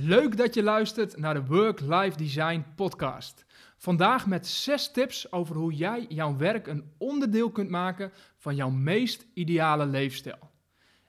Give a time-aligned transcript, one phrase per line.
[0.00, 3.44] Leuk dat je luistert naar de Work-Life Design podcast.
[3.76, 8.70] Vandaag met zes tips over hoe jij jouw werk een onderdeel kunt maken van jouw
[8.70, 10.50] meest ideale leefstijl.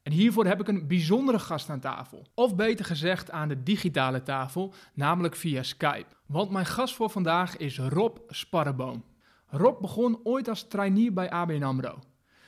[0.04, 2.28] En hiervoor heb ik een bijzondere gast aan tafel.
[2.34, 6.16] Of beter gezegd aan de digitale tafel, namelijk via Skype.
[6.26, 9.04] Want mijn gast voor vandaag is Rob Sparreboom.
[9.48, 12.00] Rob begon ooit als trainee bij ABN AMRO.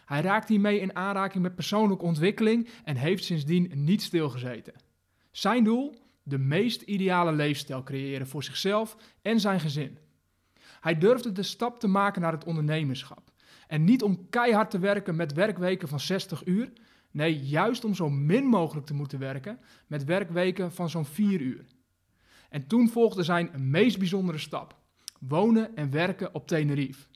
[0.05, 4.73] Hij raakte hiermee in aanraking met persoonlijke ontwikkeling en heeft sindsdien niet stilgezeten.
[5.31, 6.09] Zijn doel?
[6.23, 9.97] De meest ideale leefstijl creëren voor zichzelf en zijn gezin.
[10.79, 13.31] Hij durfde de stap te maken naar het ondernemerschap.
[13.67, 16.71] En niet om keihard te werken met werkweken van 60 uur.
[17.11, 21.65] Nee, juist om zo min mogelijk te moeten werken met werkweken van zo'n 4 uur.
[22.49, 24.75] En toen volgde zijn meest bijzondere stap:
[25.19, 27.07] wonen en werken op Tenerife.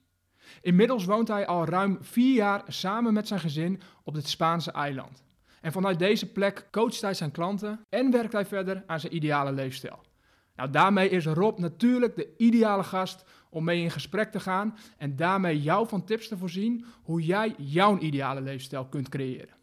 [0.62, 5.24] Inmiddels woont hij al ruim vier jaar samen met zijn gezin op het Spaanse eiland.
[5.66, 9.52] En vanuit deze plek coacht hij zijn klanten en werkt hij verder aan zijn ideale
[9.52, 10.00] leefstijl.
[10.56, 15.16] Nou, daarmee is Rob natuurlijk de ideale gast om mee in gesprek te gaan en
[15.16, 19.56] daarmee jou van tips te voorzien hoe jij jouw ideale leefstijl kunt creëren.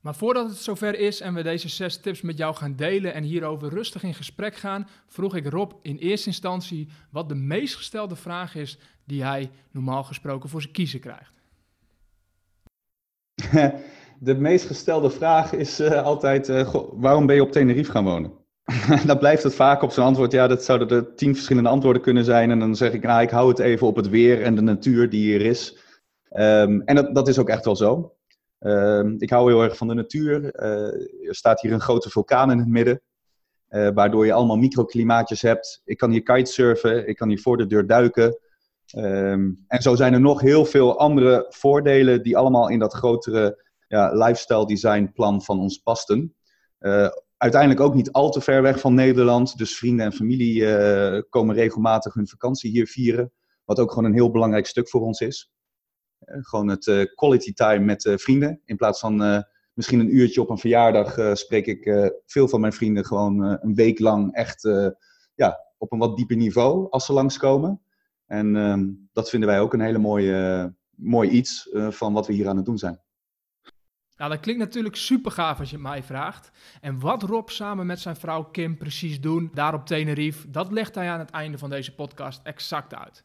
[0.00, 3.22] Maar voordat het zover is en we deze zes tips met jou gaan delen en
[3.22, 8.16] hierover rustig in gesprek gaan, vroeg ik Rob in eerste instantie wat de meest gestelde
[8.16, 11.32] vraag is die hij normaal gesproken voor zijn kiezen krijgt.
[14.20, 18.32] De meest gestelde vraag is uh, altijd: uh, waarom ben je op Tenerife gaan wonen?
[19.06, 20.32] dan blijft het vaak op zijn antwoord.
[20.32, 22.50] Ja, dat zouden er tien verschillende antwoorden kunnen zijn.
[22.50, 25.10] En dan zeg ik: nou, ik hou het even op het weer en de natuur
[25.10, 25.78] die hier is.
[26.30, 28.14] Um, en dat, dat is ook echt wel zo.
[28.60, 30.62] Um, ik hou heel erg van de natuur.
[30.62, 33.00] Uh, er staat hier een grote vulkaan in het midden.
[33.94, 35.82] waardoor je allemaal microklimaatjes hebt.
[35.84, 37.08] Ik kan hier kitesurfen.
[37.08, 38.38] Ik kan hier voor de deur duiken.
[38.96, 43.63] Um, en zo zijn er nog heel veel andere voordelen die allemaal in dat grotere
[43.94, 46.34] ja, lifestyle design plan van ons pasten.
[46.80, 49.56] Uh, uiteindelijk ook niet al te ver weg van Nederland.
[49.56, 53.32] Dus vrienden en familie uh, komen regelmatig hun vakantie hier vieren.
[53.64, 55.52] Wat ook gewoon een heel belangrijk stuk voor ons is.
[56.24, 58.60] Uh, gewoon het quality time met vrienden.
[58.64, 63.04] In plaats van misschien een uurtje op een verjaardag spreek ik veel van mijn vrienden
[63.04, 64.62] gewoon een week lang echt
[65.34, 67.82] ja, op een wat dieper niveau als ze langskomen.
[68.26, 72.48] En ehm, dat vinden wij ook een hele mooie, mooi iets van wat we hier
[72.48, 73.03] aan het doen zijn.
[74.16, 76.50] Nou, dat klinkt natuurlijk super gaaf als je het mij vraagt.
[76.80, 80.94] En wat Rob samen met zijn vrouw Kim precies doen daar op Tenerife, dat legt
[80.94, 83.24] hij aan het einde van deze podcast exact uit.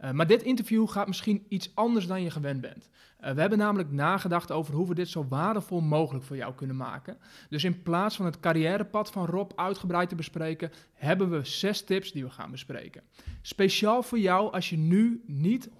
[0.00, 2.88] Uh, maar dit interview gaat misschien iets anders dan je gewend bent.
[3.20, 6.76] Uh, we hebben namelijk nagedacht over hoe we dit zo waardevol mogelijk voor jou kunnen
[6.76, 7.18] maken.
[7.48, 12.12] Dus in plaats van het carrièrepad van Rob uitgebreid te bespreken, hebben we zes tips
[12.12, 13.02] die we gaan bespreken.
[13.42, 15.72] Speciaal voor jou als je nu niet 100%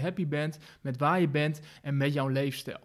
[0.00, 2.80] happy bent met waar je bent en met jouw leefstijl.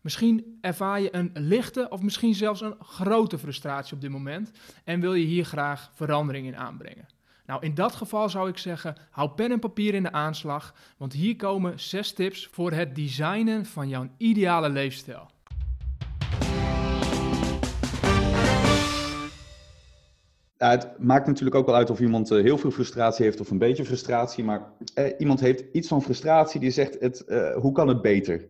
[0.00, 4.50] Misschien ervaar je een lichte of misschien zelfs een grote frustratie op dit moment
[4.84, 7.08] en wil je hier graag verandering in aanbrengen.
[7.46, 11.12] Nou, in dat geval zou ik zeggen, hou pen en papier in de aanslag, want
[11.12, 15.30] hier komen zes tips voor het designen van jouw ideale leefstijl.
[20.56, 23.58] Het maakt natuurlijk ook wel uit of iemand uh, heel veel frustratie heeft of een
[23.58, 24.44] beetje frustratie.
[24.44, 28.48] Maar eh, iemand heeft iets van frustratie die zegt: het, uh, hoe kan het beter?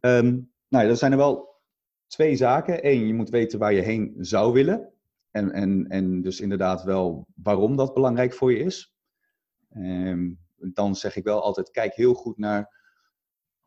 [0.00, 1.60] Um, nou, dat zijn er wel
[2.06, 2.86] twee zaken.
[2.86, 4.92] Eén, je moet weten waar je heen zou willen.
[5.30, 8.94] En, en, en dus inderdaad wel waarom dat belangrijk voor je is.
[9.76, 12.78] Um, dan zeg ik wel altijd, kijk heel goed naar...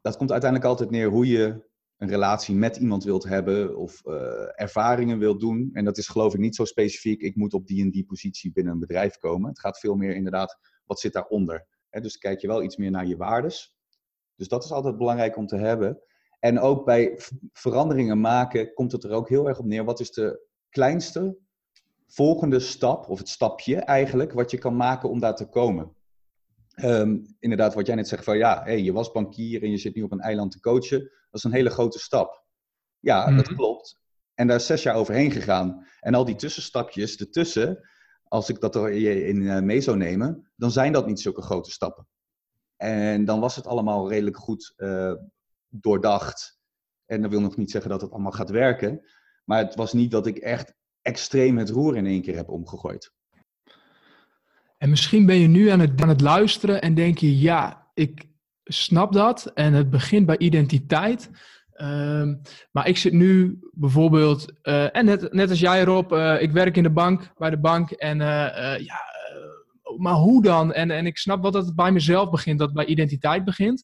[0.01, 4.13] Dat komt uiteindelijk altijd neer hoe je een relatie met iemand wilt hebben of uh,
[4.61, 5.69] ervaringen wilt doen.
[5.73, 8.51] En dat is geloof ik niet zo specifiek, ik moet op die en die positie
[8.51, 9.49] binnen een bedrijf komen.
[9.49, 11.67] Het gaat veel meer inderdaad, wat zit daaronder?
[11.89, 13.75] Dus kijk je wel iets meer naar je waardes.
[14.35, 16.01] Dus dat is altijd belangrijk om te hebben.
[16.43, 17.19] En ook bij
[17.53, 19.83] veranderingen maken komt het er ook heel erg op neer.
[19.83, 21.37] Wat is de kleinste
[22.07, 25.95] volgende stap, of het stapje eigenlijk, wat je kan maken om daar te komen?
[26.83, 29.95] Um, inderdaad, wat jij net zegt van ja, hey, je was bankier en je zit
[29.95, 30.99] nu op een eiland te coachen.
[30.99, 32.45] Dat is een hele grote stap.
[32.99, 33.55] Ja, mm dat mhm.
[33.55, 33.99] klopt.
[34.33, 35.87] En daar is zes jaar overheen gegaan.
[35.99, 37.89] En al die tussenstapjes ertussen,
[38.23, 38.91] als ik dat er
[39.27, 42.07] in uh, mee zou nemen, dan zijn dat niet zulke grote stappen.
[42.75, 45.13] En dan was het allemaal redelijk goed uh,
[45.81, 46.59] doordacht.
[47.05, 49.01] En dat wil nog niet zeggen dat het allemaal gaat werken.
[49.43, 53.13] Maar het was niet dat ik echt extreem het roer in één keer heb omgegooid.
[54.77, 58.25] En misschien ben je nu aan het, aan het luisteren en denk je, ja, ik
[58.63, 59.45] snap dat.
[59.45, 61.29] En het begint bij identiteit.
[61.77, 62.41] Um,
[62.71, 66.77] maar ik zit nu bijvoorbeeld, uh, en net, net als jij Rob, uh, ik werk
[66.77, 67.91] in de bank, bij de bank.
[67.91, 69.01] En uh, ja,
[69.97, 70.73] maar hoe dan?
[70.73, 73.83] En, en ik snap wel dat het bij mezelf begint, dat bij identiteit begint.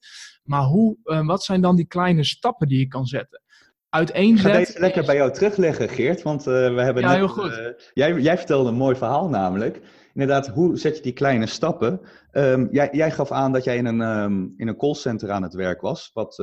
[0.50, 3.42] Maar hoe, uh, wat zijn dan die kleine stappen die je kan zetten?
[3.90, 4.46] uiteenzet...
[4.46, 6.22] Ik ga deze lekker bij jou terugleggen, Geert.
[6.22, 7.92] Want we hebben ja, net, heel goed.
[7.94, 9.82] jij, jij vertelde een mooi verhaal namelijk.
[10.14, 12.02] Inderdaad, hoe zet je die kleine stappen?
[12.32, 15.54] Ehm, jij, jij, gaf aan dat jij in een, um, in een callcenter aan het
[15.54, 16.36] werk was, wat,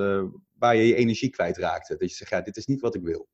[0.59, 1.97] waar je je energie kwijtraakte.
[1.97, 3.29] Dat je zegt, ja, dit is niet wat ik wil.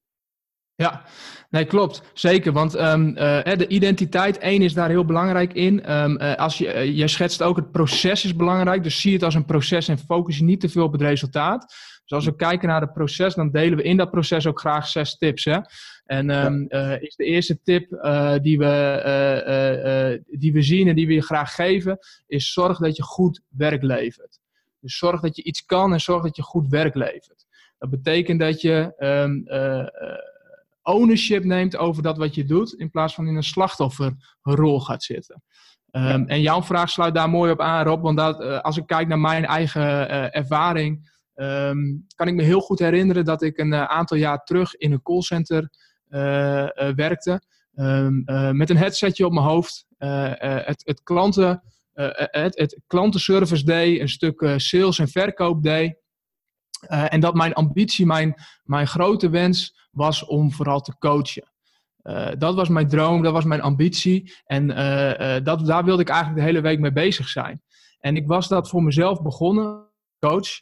[0.82, 1.02] Ja,
[1.50, 2.02] nee, klopt.
[2.14, 2.52] Zeker.
[2.52, 5.92] Want um, uh, de identiteit, één, is daar heel belangrijk in.
[5.92, 8.82] Um, uh, als je, uh, jij schetst ook, het proces is belangrijk.
[8.82, 11.60] Dus zie het als een proces en focus je niet te veel op het resultaat.
[12.02, 14.88] Dus als we kijken naar het proces, dan delen we in dat proces ook graag
[14.88, 15.44] zes tips.
[15.44, 15.58] Hè?
[16.04, 16.98] En um, ja.
[17.00, 17.88] is de eerste tip
[18.42, 23.02] die, we, die we zien en die we je graag geven, is zorg dat je
[23.02, 24.40] goed werk levert.
[24.80, 27.46] Dus zorg dat je iets kan en zorg dat je goed werk levert.
[27.78, 28.94] Dat betekent dat je
[30.82, 35.42] ownership neemt over dat wat je doet, in plaats van in een slachtofferrol gaat zitten.
[35.90, 38.86] Um, en jouw vraag sluit daar mooi op aan, Rob, want dat, uh, als ik
[38.86, 43.58] kijk naar mijn eigen uh, ervaring, um, kan ik me heel goed herinneren dat ik
[43.58, 45.70] een uh, aantal jaar terug in een callcenter
[46.94, 47.42] werkte,
[47.74, 48.24] um,
[48.56, 51.62] met een headsetje op mijn hoofd, het, het, klanten,
[51.92, 55.96] het, het klantenservice deed, een stuk sales en verkoop deed.
[56.88, 58.34] en dat mijn ambitie, mijn,
[58.64, 61.50] mijn grote wens was om vooral te coachen.
[62.02, 64.34] Uh, dat was mijn droom, dat was mijn ambitie.
[64.44, 67.62] En uh, uh, dat, daar wilde ik eigenlijk de hele week mee bezig zijn.
[67.98, 70.60] En ik was dat voor mezelf begonnen, coach.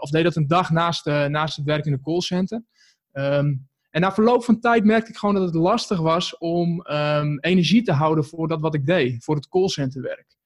[0.00, 2.64] of deed dat een dag naast, naast het werk in de callcenter.
[3.12, 7.38] Um, en na verloop van tijd merkte ik gewoon dat het lastig was om um,
[7.40, 10.36] energie te houden voor dat wat ik deed, voor het callcenterwerk.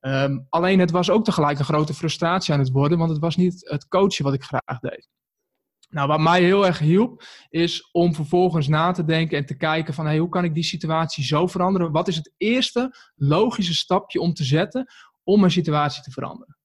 [0.00, 3.36] Um, alleen het was ook tegelijk een grote frustratie aan het worden, want het was
[3.36, 5.08] niet het coachen wat ik graag deed.
[5.92, 9.94] Nou, wat mij heel erg hielp, is om vervolgens na te denken en te kijken
[9.94, 11.92] van hey, hoe kan ik die situatie zo veranderen?
[11.92, 14.86] Wat is het eerste logische stapje om te zetten
[15.22, 16.56] om mijn situatie te veranderen?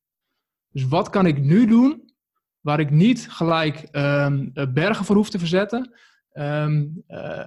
[0.69, 2.13] Dus wat kan ik nu doen
[2.59, 5.93] waar ik niet gelijk um, bergen voor hoef te verzetten,
[6.33, 7.45] um, uh,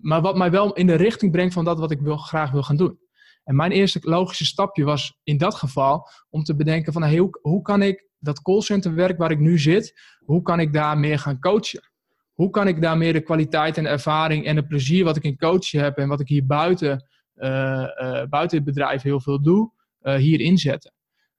[0.00, 2.76] maar wat mij wel in de richting brengt van dat wat ik graag wil gaan
[2.76, 2.98] doen?
[3.46, 7.38] En mijn eerste logische stapje was in dat geval om te bedenken van hey, hoe,
[7.42, 11.38] hoe kan ik dat callcenterwerk waar ik nu zit, hoe kan ik daar meer gaan
[11.38, 11.90] coachen?
[12.32, 15.36] Hoe kan ik daar meer de kwaliteit en ervaring en het plezier wat ik in
[15.36, 17.06] coachen heb en wat ik hier buiten,
[17.36, 19.72] uh, uh, buiten het bedrijf heel veel doe,
[20.02, 20.92] uh, hier inzetten?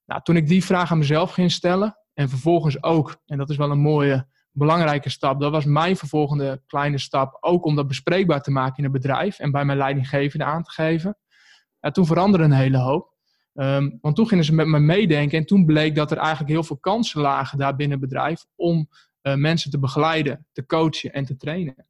[0.06, 3.57] Nou, toen ik die vraag aan mezelf ging stellen en vervolgens ook, en dat is
[3.57, 8.42] wel een mooie, belangrijke stap, dat was mijn vervolgende kleine stap, ook om dat bespreekbaar
[8.42, 11.18] te maken in het bedrijf en bij mijn leidinggevende aan te geven.
[11.92, 13.16] Toen veranderde een hele hoop.
[13.54, 16.63] Um, want toen gingen ze met me meedenken en toen bleek dat er eigenlijk heel
[16.63, 18.89] veel kansen lagen daar binnen het bedrijf om
[19.22, 21.86] uh, mensen te begeleiden, te coachen en te trainen.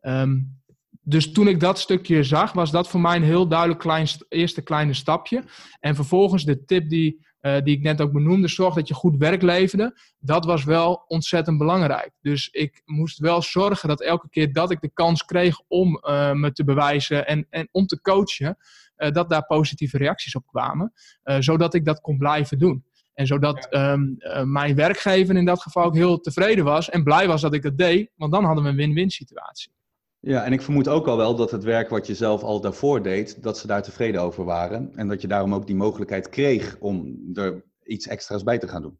[0.00, 0.60] Um,
[1.08, 4.62] dus toen ik dat stukje zag, was dat voor mij een heel duidelijk klein, eerste
[4.62, 5.44] kleine stapje.
[5.80, 9.16] En vervolgens de tip die, uh, die ik net ook benoemde, zorg dat je goed
[9.16, 12.10] werk leverde, dat was wel ontzettend belangrijk.
[12.20, 16.32] Dus ik moest wel zorgen dat elke keer dat ik de kans kreeg om uh,
[16.32, 18.56] me te bewijzen en, en om te coachen,
[18.96, 20.92] dat daar positieve reacties op kwamen,
[21.24, 22.84] uh, zodat ik dat kon blijven doen.
[23.14, 23.92] En zodat ja.
[23.92, 27.54] um, uh, mijn werkgever in dat geval ook heel tevreden was en blij was dat
[27.54, 29.72] ik dat deed, want dan hadden we een win-win situatie.
[30.20, 33.02] Ja, en ik vermoed ook al wel dat het werk wat je zelf al daarvoor
[33.02, 34.90] deed, dat ze daar tevreden over waren.
[34.94, 38.82] En dat je daarom ook die mogelijkheid kreeg om er iets extra's bij te gaan
[38.82, 38.98] doen.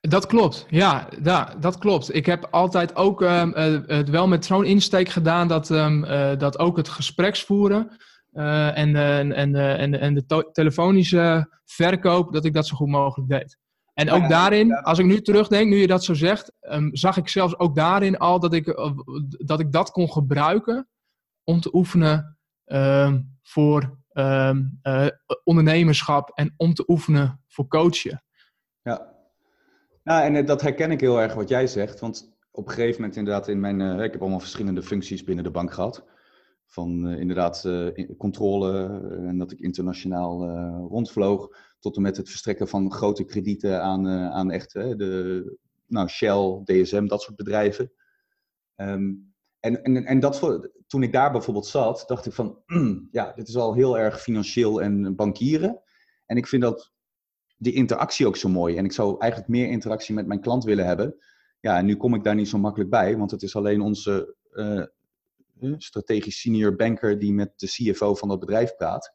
[0.00, 2.14] Dat klopt, ja, ja, dat klopt.
[2.14, 6.36] Ik heb altijd ook um, uh, het wel met zo'n insteek gedaan dat, um, uh,
[6.38, 7.96] dat ook het gespreksvoeren
[8.38, 13.30] uh, en, en, en, en, en de telefonische verkoop, dat ik dat zo goed mogelijk
[13.30, 13.58] deed.
[13.94, 14.80] En ook ja, daarin, ja.
[14.80, 18.18] als ik nu terugdenk, nu je dat zo zegt, um, zag ik zelfs ook daarin
[18.18, 18.90] al dat ik, uh,
[19.30, 20.88] dat ik dat kon gebruiken
[21.44, 25.06] om te oefenen um, voor um, uh,
[25.44, 28.24] ondernemerschap en om te oefenen voor coachen.
[28.82, 29.14] Ja,
[30.04, 33.16] nou, en dat herken ik heel erg wat jij zegt, want op een gegeven moment
[33.16, 36.04] inderdaad in mijn, ik heb allemaal verschillende functies binnen de bank gehad.
[36.70, 40.48] Van uh, inderdaad uh, controle en dat ik internationaal
[40.88, 45.56] rondvloog tot en met het verstrekken van grote kredieten aan, aan echt de
[45.86, 47.92] nou, Shell, DSM, dat soort bedrijven.
[48.76, 52.62] Um, en, en, en dat, toen ik daar bijvoorbeeld zat, dacht ik van,
[53.10, 55.82] ja, dit is al heel erg financieel en bankieren.
[56.26, 56.92] En ik vind dat
[57.56, 58.76] die interactie ook zo mooi.
[58.76, 61.16] En ik zou eigenlijk meer interactie met mijn klant willen hebben.
[61.60, 64.36] Ja, en nu kom ik daar niet zo makkelijk bij, want het is alleen onze
[65.76, 69.12] strategisch senior banker die met de CFO van dat bedrijf praat.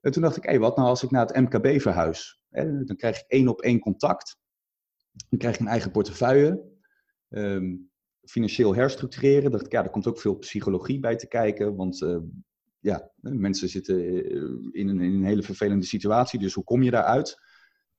[0.00, 2.40] En toen dacht ik, hé, wat nou als ik naar het MKB verhuis?
[2.48, 4.38] Hè, dan krijg ik één op één contact.
[5.28, 6.76] Dan krijg ik een eigen portefeuille.
[7.28, 7.90] Um,
[8.24, 9.50] financieel herstructureren.
[9.50, 11.76] Dacht ik, ja, er komt ook veel psychologie bij te kijken.
[11.76, 12.16] Want uh,
[12.78, 14.24] ja, mensen zitten
[14.72, 16.38] in een, in een, hele vervelende situatie.
[16.38, 17.36] Dus hoe kom je daaruit?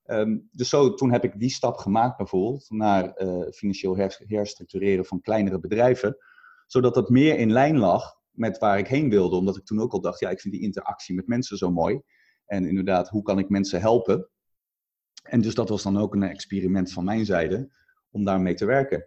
[0.03, 3.13] Ehm, dus zo, toen heb ik die stap gemaakt bijvoorbeeld naar
[3.51, 6.17] financieel herstructureren van kleinere bedrijven,
[6.71, 9.35] zodat dat meer in lijn lag met waar ik heen wilde.
[9.35, 12.01] Omdat ik toen ook al dacht, ja, ik vind die interactie met mensen zo mooi.
[12.45, 14.29] En inderdaad, hoe kan ik mensen helpen?
[15.23, 17.71] En dus dat was dan ook een experiment van mijn zijde
[18.11, 19.05] om daarmee te werken.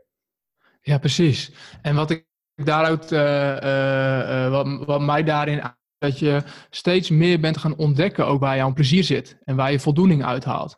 [0.81, 1.53] Ja, precies.
[1.83, 5.63] En wat ik daaruit, uh, wat, wat mij daarin
[5.99, 9.81] dat je steeds meer bent gaan ontdekken ook waar jouw plezier zit en waar je
[9.81, 10.77] voldoening uithaalt.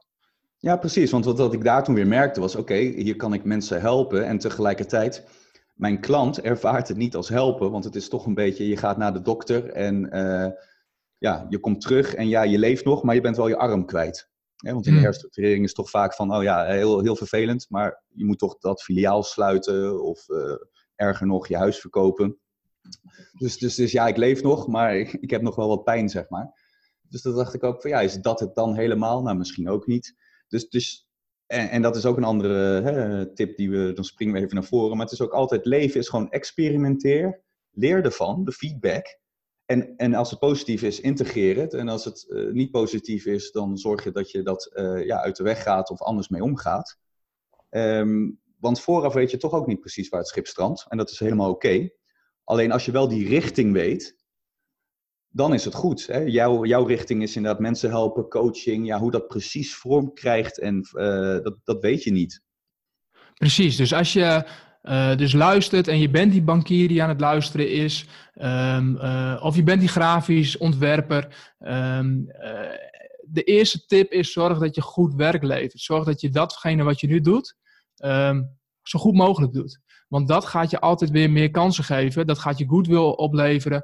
[0.58, 1.10] Ja, precies.
[1.10, 4.26] Want wat, wat ik daar toen weer merkte was, oké, hier kan ik mensen helpen
[4.26, 5.26] en tegelijkertijd,
[5.74, 8.96] mijn klant ervaart het niet als helpen, want het is toch een beetje, je gaat
[8.96, 10.08] naar de dokter en
[11.24, 13.86] ja, je komt terug en ja, je leeft nog, maar je bent wel je arm
[13.86, 14.30] kwijt.
[14.56, 15.06] want in de hmm.
[15.06, 18.82] herstructurering is toch vaak van, oh ja, heel, heel vervelend, maar je moet toch dat
[18.82, 20.56] filiaal sluiten of uh,
[20.94, 22.38] erger nog je huis verkopen.
[23.38, 26.08] Dus, dus, dus ja, ik leef nog, maar ik, ik heb nog wel wat pijn,
[26.08, 26.62] zeg maar.
[27.08, 29.22] Dus dat dacht ik ook van, ja, is dat het dan helemaal?
[29.22, 30.14] Nou, misschien ook niet.
[30.48, 31.08] Dus, dus
[31.46, 34.54] en, en dat is ook een andere hè, tip die we, dan springen we even
[34.54, 34.96] naar voren.
[34.96, 39.18] Maar het is ook altijd, leven is gewoon experimenteer, leer ervan, de feedback.
[39.66, 41.74] En, en als het positief is, integreer het.
[41.74, 45.22] En als het uh, niet positief is, dan zorg je dat je dat uh, ja,
[45.22, 46.98] uit de weg gaat of anders mee omgaat.
[47.70, 50.86] Um, want vooraf weet je toch ook niet precies waar het schip strandt.
[50.88, 51.88] En dat is helemaal oké.
[52.44, 54.16] Alleen als je wel die richting weet,
[55.34, 56.06] dan is het goed.
[56.06, 56.18] Hè?
[56.18, 58.86] Jouw, jouw richting is inderdaad mensen helpen, coaching.
[58.86, 62.42] Ja, hoe dat precies vorm krijgt, en, uh, dat, dat weet je niet.
[63.34, 64.46] Precies, dus als je
[64.82, 69.40] uh, dus luistert en je bent die bankier die aan het luisteren is, um, uh,
[69.42, 71.54] of je bent die grafisch ontwerper.
[71.60, 72.00] Uh,
[73.26, 75.80] de eerste tip is zorg dat je goed werk levert.
[75.80, 77.56] Zorg dat je datgene wat je nu doet,
[78.04, 79.78] um, zo goed mogelijk doet.
[80.14, 82.26] Want dat gaat je altijd weer meer kansen geven.
[82.26, 83.82] Dat gaat je goodwill opleveren.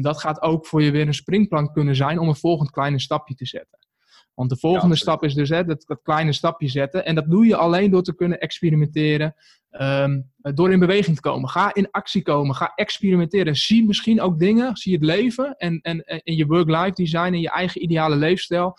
[0.00, 3.34] dat gaat ook voor je weer een springplank kunnen zijn om een volgend kleine stapje
[3.34, 3.78] te zetten.
[4.34, 7.04] Want de volgende stap is dus hè, dat, dat, kleine stapje zetten.
[7.04, 9.34] En dat doe je alleen door te kunnen experimenteren.
[9.70, 11.48] Um, door in beweging te komen.
[11.48, 12.54] Ga in actie komen.
[12.54, 13.56] Ga experimenteren.
[13.56, 14.76] Zie misschien ook dingen.
[14.76, 18.76] Zie het leven en, en, en je work-life design en je eigen ideale leefstijl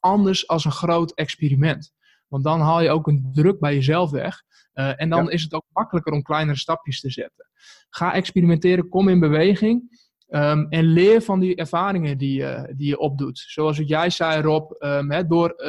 [0.00, 1.92] anders als een groot experiment.
[2.32, 4.42] Want dan haal je ook een druk bij jezelf weg.
[4.74, 7.46] Uh, en dan is het ook makkelijker om kleinere stapjes te zetten.
[7.88, 10.00] Ga experimenteren, kom in beweging.
[10.28, 13.44] Um, en leer van die ervaringen die, uh, die je opdoet.
[13.46, 15.68] Zoals jij zei, Rob, um, door uh,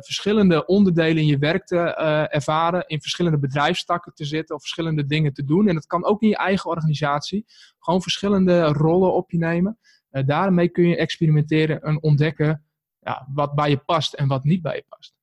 [0.00, 1.78] verschillende onderdelen in je werk te
[2.30, 5.68] ervaren, in verschillende bedrijfstakken te zitten of verschillende dingen te doen.
[5.68, 7.44] En dat kan ook in je eigen organisatie.
[7.78, 9.78] Gewoon verschillende rollen op je nemen.
[10.10, 12.64] daarmee kun je experimenteren en ontdekken
[13.00, 15.18] ja, wat bij je past en wat niet bij je past.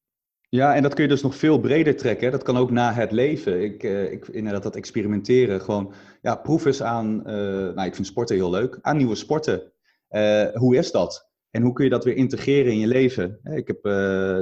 [0.50, 2.32] Ja, en dat kun je dus nog veel breder trekken.
[2.32, 3.64] Dat kan ook na het leven.
[3.64, 5.62] Ik, uh, ik inderdaad dat experimenteren.
[5.62, 7.34] Gewoon, ja, proef eens aan, uh,
[7.74, 9.72] nou ik vind sporten heel leuk, aan nieuwe sporten.
[10.10, 11.30] Uh, hoe is dat?
[11.50, 13.40] En hoe kun je dat weer integreren in je leven?
[13.44, 13.84] Ik heb,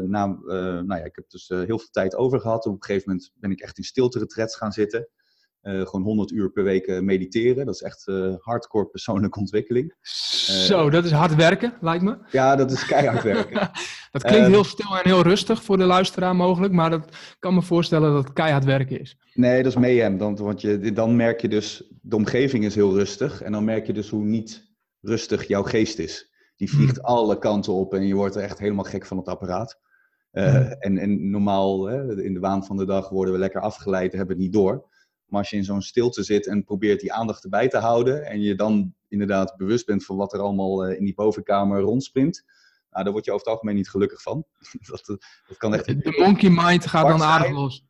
[0.03, 2.65] na, nou ja, ik heb dus heel veel tijd over gehad.
[2.65, 5.07] Op een gegeven moment ben ik echt in stilte gaan zitten.
[5.65, 7.65] Uh, gewoon 100 uur per week uh, mediteren.
[7.65, 9.93] Dat is echt uh, hardcore persoonlijke ontwikkeling.
[10.01, 12.17] Zo, dat is hard werken, lijkt me.
[12.31, 13.72] Ja, dat is keihard werken.
[14.12, 17.62] dat klinkt heel stil en heel rustig voor de luisteraar mogelijk, maar dat kan me
[17.62, 19.17] voorstellen dat het keihard werken is.
[19.34, 20.17] Nee, dat is mayhem.
[20.17, 23.41] Dan, want je, dan merk je dus, de omgeving is heel rustig.
[23.41, 26.34] En dan merk je dus hoe niet rustig jouw geest is.
[26.55, 27.05] Die vliegt hmm.
[27.05, 29.79] alle kanten op en je wordt er echt helemaal gek van het apparaat.
[30.31, 30.43] Hmm.
[30.79, 34.36] en, en normaal, hè, in de waan van de dag, worden we lekker afgeleid, hebben
[34.36, 34.93] het niet door.
[35.25, 38.41] Maar als je in zo'n stilte zit en probeert die aandacht erbij te houden en
[38.41, 42.44] je dan inderdaad bewust bent van wat er allemaal eh, in die bovenkamer rondsprint,
[42.89, 44.46] nou, daar word je over het algemeen niet gelukkig van.
[44.91, 45.05] dat,
[45.48, 47.86] dat kan echt de monkey mind gaat dan aardig los.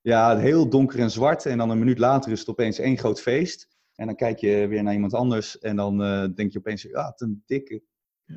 [0.00, 1.46] Ja, heel donker en zwart.
[1.46, 3.68] En dan een minuut later is het opeens één groot feest.
[3.94, 7.04] En dan kijk je weer naar iemand anders en dan uh, denk je opeens, ja,
[7.04, 7.82] wat een dikke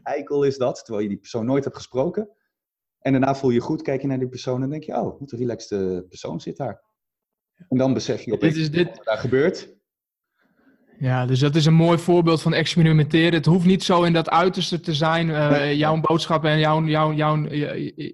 [0.03, 0.75] eikel is dat.
[0.75, 2.29] Terwijl je die persoon nooit hebt gesproken.
[2.99, 5.31] En daarna voel je goed, kijk je naar die persoon en denk je, oh, wat
[5.31, 6.83] een relaxte persoon zit daar.
[7.69, 8.87] En dan besef je opeens dit is dit...
[8.95, 9.73] wat daar gebeurt.
[10.99, 13.33] Ja, dus dat is een mooi voorbeeld van experimenteren.
[13.33, 15.27] Het hoeft niet zo in dat uiterste te zijn.
[15.27, 17.47] Uh, jouw boodschap en jouw, jouw, jouw,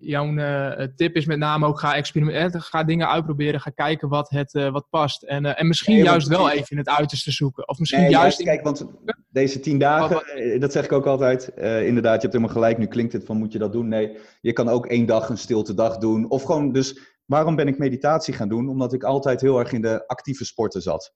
[0.01, 2.61] jouw uh, tip is met name ook ga experimenteren.
[2.61, 3.61] Ga dingen uitproberen.
[3.61, 5.23] Ga kijken wat, het, uh, wat past.
[5.23, 7.67] En, en misschien juist wel even in het uiterste zoeken.
[7.67, 8.43] Of misschien nee, juist...
[8.43, 8.85] Kijk, want
[9.29, 10.21] deze tien dagen,
[10.59, 11.47] dat zeg ik ook altijd.
[11.57, 12.77] inderdaad, je hebt helemaal gelijk.
[12.77, 13.87] Nu klinkt het van moet je dat doen?
[13.87, 16.29] Nee, je kan ook één dag een stilte dag doen.
[16.29, 18.69] Of gewoon dus Waarom ben ik meditatie gaan doen?
[18.69, 21.13] Omdat ik altijd heel erg in de actieve sporten zat.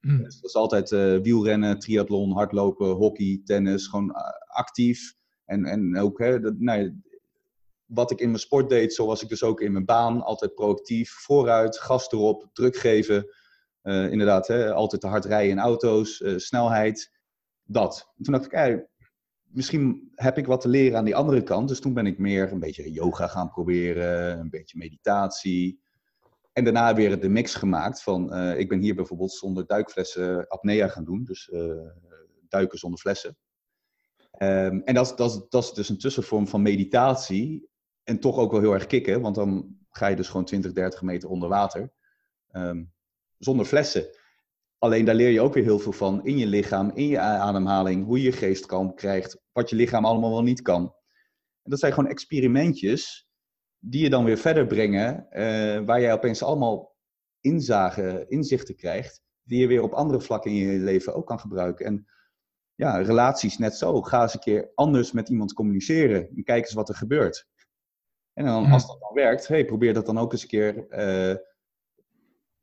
[0.00, 0.22] Mm.
[0.22, 3.86] Dus dat is altijd uh, wielrennen, triathlon, hardlopen, hockey, tennis.
[3.86, 5.14] Gewoon uh, actief.
[5.44, 7.00] En, en ook hè, dat, nou,
[7.84, 10.22] wat ik in mijn sport deed, zo was ik dus ook in mijn baan.
[10.22, 13.26] Altijd proactief, vooruit, gas erop, druk geven.
[13.82, 17.12] Uh, inderdaad, hè, altijd te hard rijden in auto's, snelheid.
[17.62, 18.12] Dat.
[18.16, 18.86] En toen dacht ik,
[19.52, 21.68] misschien heb ik wat te leren aan die andere kant.
[21.68, 25.80] Dus toen ben ik meer een beetje yoga gaan proberen, een beetje meditatie.
[26.52, 30.88] En daarna weer de mix gemaakt van, uh, ik ben hier bijvoorbeeld zonder duikflessen apnea
[30.88, 31.24] gaan doen.
[31.24, 31.90] Dus uh,
[32.48, 33.36] duiken zonder flessen.
[34.38, 37.68] Um, en dat, dat, dat is dus een tussenvorm van meditatie.
[38.02, 41.02] En toch ook wel heel erg kicken, want dan ga je dus gewoon 20, 30
[41.02, 41.92] meter onder water.
[42.52, 42.92] Um,
[43.38, 44.06] zonder flessen.
[44.82, 48.04] Alleen daar leer je ook weer heel veel van in je lichaam, in je ademhaling,
[48.04, 50.82] hoe je je geest kalm krijgt, wat je lichaam allemaal wel niet kan.
[51.62, 53.28] En dat zijn gewoon experimentjes
[53.78, 56.96] die je dan weer verder brengen, uh, waar jij opeens allemaal
[57.40, 61.86] inzagen, inzichten krijgt, die je weer op andere vlakken in je leven ook kan gebruiken.
[61.86, 62.06] En
[62.74, 64.02] ja, relaties net zo.
[64.02, 67.48] Ga eens een keer anders met iemand communiceren en kijk eens wat er gebeurt.
[68.32, 71.36] En dan, als dat dan werkt, hey, probeer dat dan ook eens een keer uh,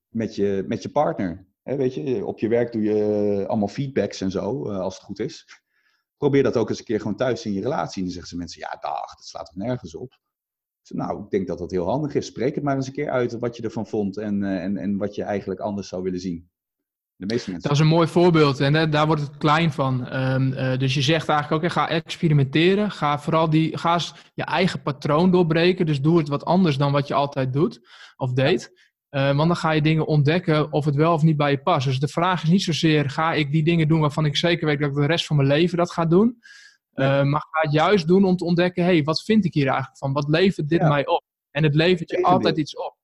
[0.10, 1.48] met, je, met je partner.
[1.64, 5.62] Hè, op je werk doe je allemaal feedbacks en zo, uh, als het goed is.
[6.18, 7.98] Probeer dat ook eens een keer gewoon thuis in je relatie.
[7.98, 10.20] En dan zeggen ze mensen, ja dag, dat slaat toch nergens op.
[10.90, 12.26] Nou, ik denk dat dat heel handig is.
[12.26, 14.98] Spreek het maar eens een keer uit wat je ervan vond en, uh, en, en
[14.98, 16.50] wat je eigenlijk anders zou willen zien.
[17.16, 17.70] De meeste mensen.
[17.70, 20.08] Dat is een mooi voorbeeld en daar wordt het klein van.
[20.08, 22.92] Uh, dus je zegt eigenlijk ook, ga experimenteren.
[22.92, 24.00] Ga vooral die, ga
[24.34, 25.86] je eigen patroon doorbreken.
[25.86, 27.80] Dus doe het wat anders dan wat je altijd doet
[28.18, 28.89] of deed.
[29.12, 31.86] Uh, want dan ga je dingen ontdekken of het wel of niet bij je past.
[31.86, 34.80] Dus de vraag is niet zozeer, ga ik die dingen doen waarvan ik zeker weet
[34.80, 36.38] dat ik de rest van mijn leven dat ga doen.
[36.94, 39.68] Uh, maar ga het juist doen om te ontdekken, hé, hey, wat vind ik hier
[39.68, 40.14] eigenlijk van?
[40.14, 40.88] Wat levert dit ja.
[40.88, 41.24] mij op?
[41.52, 42.98] En het levert je altijd iets op.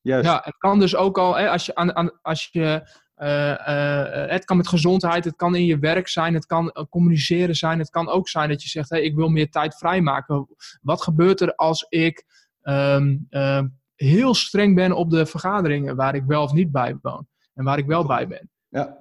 [0.00, 0.26] Juist.
[0.26, 4.30] Ja, het kan dus ook al, hè, als je, aan, aan, als je uh, uh,
[4.30, 7.78] het kan met gezondheid, het kan in je werk zijn, het kan communiceren zijn.
[7.78, 10.48] Het kan ook zijn dat je zegt, hey, ik wil meer tijd vrijmaken.
[10.80, 12.24] Wat gebeurt er als ik
[12.62, 13.62] um, uh,
[14.02, 17.26] heel streng ben op de vergaderingen waar ik wel of niet bij woon?
[17.54, 18.50] En waar ik wel bij ben.
[18.68, 18.98] Ja.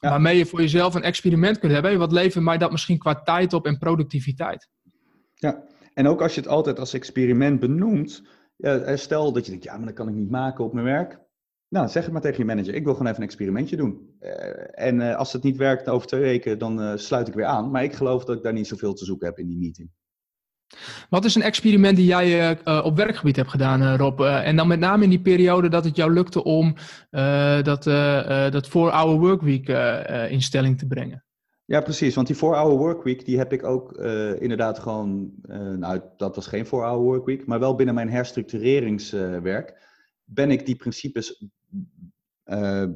[0.00, 0.10] ja.
[0.10, 1.98] Waarmee je voor jezelf een experiment kunt hebben.
[1.98, 4.68] Wat levert mij dat misschien qua tijd op en productiviteit?
[5.34, 8.22] Ja, en ook als je het altijd als experiment benoemt.
[8.56, 11.22] Ja, stel dat je denkt, ja, maar dat kan ik niet maken op mijn werk
[11.72, 12.74] nou, zeg het maar tegen je manager.
[12.74, 14.16] Ik wil gewoon even een experimentje doen.
[14.20, 14.30] Uh,
[14.70, 17.70] en uh, als het niet werkt over twee weken, dan sluit ik weer aan.
[17.70, 19.90] Maar ik geloof dat ik daar niet zoveel te zoeken heb in die meeting.
[21.08, 24.20] Wat is een experiment die jij op werkgebied hebt gedaan, Rob?
[24.20, 26.74] en dan met name in die periode dat het jou lukte om
[27.62, 27.84] dat,
[28.52, 29.68] dat 4-hour workweek
[30.28, 31.24] in stelling te brengen?
[31.64, 32.14] Ja, precies.
[32.14, 33.92] Want die 4-hour workweek, die heb ik ook
[34.38, 35.32] inderdaad gewoon...
[35.78, 39.90] nou, dat was geen 4-hour workweek, maar wel binnen mijn herstructureringswerk
[40.24, 41.44] ben ik die principes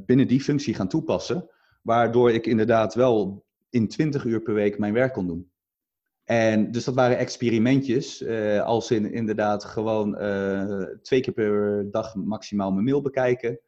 [0.07, 1.51] binnen die functie gaan toepassen,
[1.83, 5.51] waardoor ik inderdaad wel in 20 uur per week mijn werk kon doen.
[6.27, 12.15] En dus dat waren experimentjes, uh, als in inderdaad gewoon uh, twee keer per dag
[12.15, 13.61] maximaal mijn mail bekijken.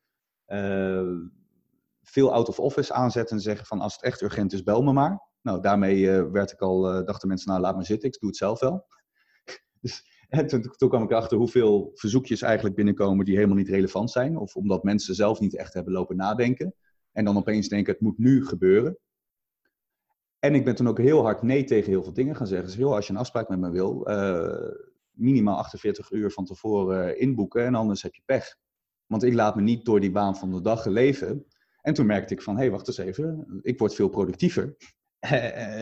[2.03, 4.93] veel out of office aanzetten en zeggen van als het echt urgent is, bel me
[4.93, 5.23] maar.
[5.43, 8.61] Nou, daarmee werd ik al, dachten mensen, nou laat me zitten, ik doe het zelf
[8.61, 8.87] wel.
[9.81, 14.11] dus en toen, toen, kwam ik erachter hoeveel verzoekjes eigenlijk binnenkomen die helemaal niet relevant
[14.11, 14.37] zijn.
[14.37, 16.75] Of omdat mensen zelf niet echt hebben lopen nadenken.
[17.13, 18.99] En dan opeens denken, het moet nu gebeuren.
[20.39, 22.67] En ik ben toen ook heel hard nee tegen heel veel dingen gaan zeggen.
[22.67, 24.71] Dus als je een afspraak met me wil, uh,
[25.11, 28.57] minimaal 48 uur van tevoren inboeken en anders heb je pech.
[29.07, 31.47] Want ik laat me niet door die baan van de dag leven.
[31.81, 34.77] En toen merkte ik van, hé, hey, wacht eens even, ik word veel productiever.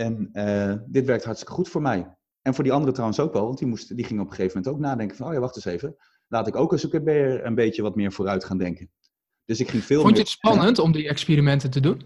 [0.06, 2.16] en uh, dit werkt hartstikke goed voor mij.
[2.42, 4.58] En voor die anderen trouwens ook wel, want die, moesten, die gingen op een gegeven
[4.58, 5.96] moment ook nadenken van, oh ja, wacht eens even,
[6.28, 8.90] laat ik ook eens een, keer een beetje wat meer vooruit gaan denken.
[9.44, 12.02] Dus ik ging veel Vond je het spannend om die experimenten te doen?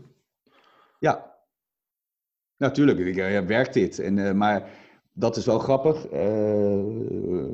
[0.98, 1.29] Ja.
[2.60, 3.98] Natuurlijk, ja, werkt dit?
[3.98, 4.70] En, uh, maar
[5.12, 6.12] dat is wel grappig.
[6.12, 6.82] Uh,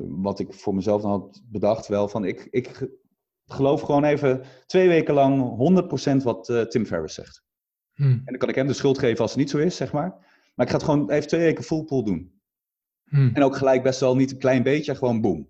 [0.09, 2.89] wat ik voor mezelf dan had bedacht wel, van ik, ik
[3.47, 5.57] geloof gewoon even twee weken lang
[6.21, 7.45] 100% wat uh, Tim Ferriss zegt.
[7.95, 8.13] Hmm.
[8.13, 10.11] En dan kan ik hem de schuld geven als het niet zo is, zeg maar.
[10.55, 12.41] Maar ik ga het gewoon even twee weken full pool doen.
[13.05, 13.31] Hmm.
[13.35, 15.49] En ook gelijk best wel niet een klein beetje, gewoon boom.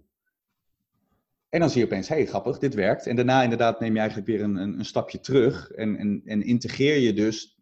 [1.48, 3.06] En dan zie je opeens, hé, hey, grappig, dit werkt.
[3.06, 6.42] En daarna inderdaad neem je eigenlijk weer een, een, een stapje terug en, en, en,
[6.42, 7.55] integreer je dus,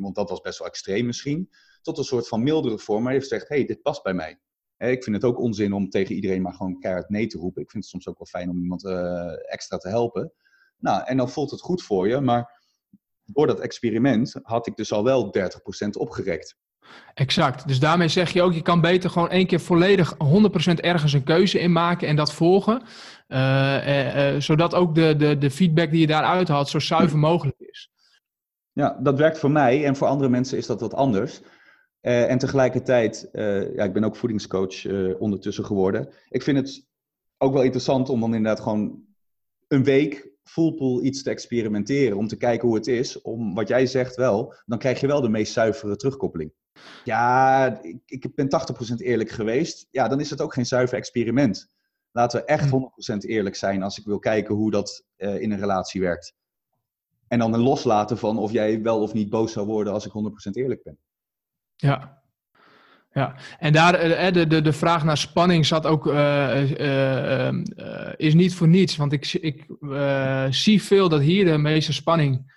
[0.00, 1.50] want dat was best wel extreem misschien,
[1.82, 4.38] tot een soort van mildere vorm, maar je zegt, hé, hey, dit past bij mij.
[4.76, 7.62] ik vind het ook onzin om tegen iedereen maar gewoon keihard nee te roepen.
[7.62, 10.32] Ik vind het soms ook wel fijn om iemand uh, extra te helpen.
[10.78, 12.60] Nou, en dan voelt het goed voor je, maar
[13.24, 15.34] door dat experiment had ik dus al wel
[15.86, 16.56] 30% opgerekt.
[17.14, 17.68] Exact.
[17.68, 20.16] Dus daarmee zeg je ook, je kan beter gewoon één keer volledig 100%
[20.74, 22.82] ergens een keuze in maken en dat volgen.
[23.28, 27.58] Uh, uh, zodat ook de, de, de feedback die je daaruit haalt zo zuiver mogelijk
[27.58, 27.90] is.
[28.76, 31.40] Ja, dat werkt voor mij en voor andere mensen is dat wat anders.
[32.00, 34.86] en tegelijkertijd, ja, ik ben ook voedingscoach
[35.18, 36.08] ondertussen geworden.
[36.28, 36.86] Ik vind het
[37.38, 39.04] ook wel interessant om dan inderdaad gewoon
[39.68, 42.16] een week full pool iets te experimenteren.
[42.16, 43.22] Om te kijken hoe het is.
[43.22, 46.52] Om wat jij zegt wel, dan krijg je wel de meest zuivere terugkoppeling.
[47.04, 48.48] Ja, ik, ik ben
[48.92, 49.86] 80% eerlijk geweest.
[49.90, 51.68] Ja, dan is het ook geen zuiver experiment.
[52.10, 53.26] Laten we echt 100% hm.
[53.26, 56.34] eerlijk zijn als ik wil kijken hoe dat in een relatie werkt.
[57.28, 60.50] En dan loslaten van of jij wel of niet boos zou worden als ik 100%
[60.52, 60.98] eerlijk ben.
[61.76, 62.24] Ja,
[63.16, 66.62] ja, en daar uh, de, de, de vraag naar spanning zat ook, uh,
[68.16, 68.96] is niet voor niets.
[68.96, 69.66] Want ik, ik
[70.50, 72.54] zie veel dat hier de meeste spanning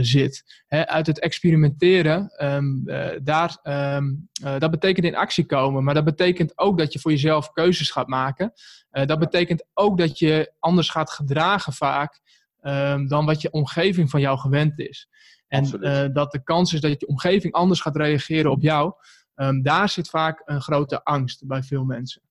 [0.00, 0.62] zit.
[0.68, 2.82] Uit het experimenteren, um,
[3.22, 5.84] daar, um, dat betekent in actie komen.
[5.84, 8.52] Maar dat betekent ook dat je voor jezelf keuzes gaat maken.
[8.90, 12.20] dat betekent ook dat je anders gaat gedragen vaak
[12.62, 15.08] um, dan wat je omgeving van jou gewend is.
[15.48, 15.64] En
[16.12, 18.92] dat de kans is dat je omgeving anders gaat reageren op jou.
[19.34, 22.22] Um, daar zit vaak een grote angst bij veel mensen.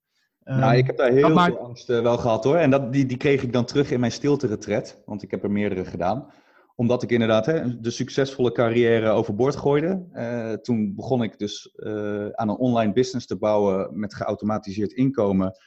[0.43, 2.55] Um, nou, ik heb daar heel veel angst uh, wel gehad hoor.
[2.55, 5.01] En dat, die, die kreeg ik dan terug in mijn stilte-retret.
[5.05, 6.31] Want ik heb er meerdere gedaan.
[6.75, 10.05] Omdat ik inderdaad hè, de succesvolle carrière overboord gooide.
[10.13, 11.77] Uh, toen begon ik dus
[12.31, 15.57] aan een online business te bouwen met geautomatiseerd inkomen.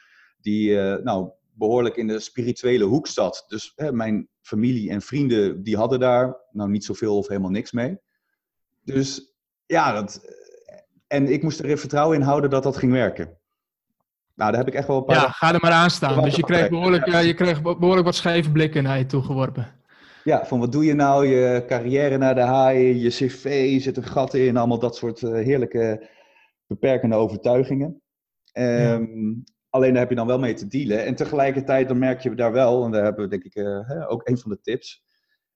[0.41, 3.45] Die nou, behoorlijk in de spirituele hoek zat.
[3.47, 7.71] Dus hè, mijn familie en vrienden die hadden daar nou niet zoveel of helemaal niks
[7.71, 7.97] mee.
[8.83, 10.21] Dus ja, dat,
[11.07, 13.37] en ik moest er vertrouwen in houden dat dat ging werken.
[14.35, 15.15] Nou, daar heb ik echt wel een paar...
[15.15, 16.23] Ja, ga er maar aan staan.
[16.23, 17.19] Dus je kreeg, behoorlijk, ja.
[17.19, 19.73] je kreeg behoorlijk wat scheve blikken naar je toegeworpen.
[20.23, 21.27] Ja, van wat doe je nou?
[21.27, 24.57] Je carrière naar de haaien, je cv zit een gat in.
[24.57, 26.09] Allemaal dat soort uh, heerlijke
[26.67, 28.01] beperkende overtuigingen.
[28.53, 29.43] Um,
[29.75, 31.05] Alleen daar heb je dan wel mee te dealen.
[31.05, 34.27] En tegelijkertijd dan merk je daar wel, en daar hebben we denk ik uh, ook
[34.27, 35.03] een van de tips.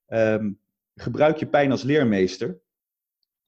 [0.08, 0.60] Um,
[0.96, 2.60] gebruik je pijn als leermeester.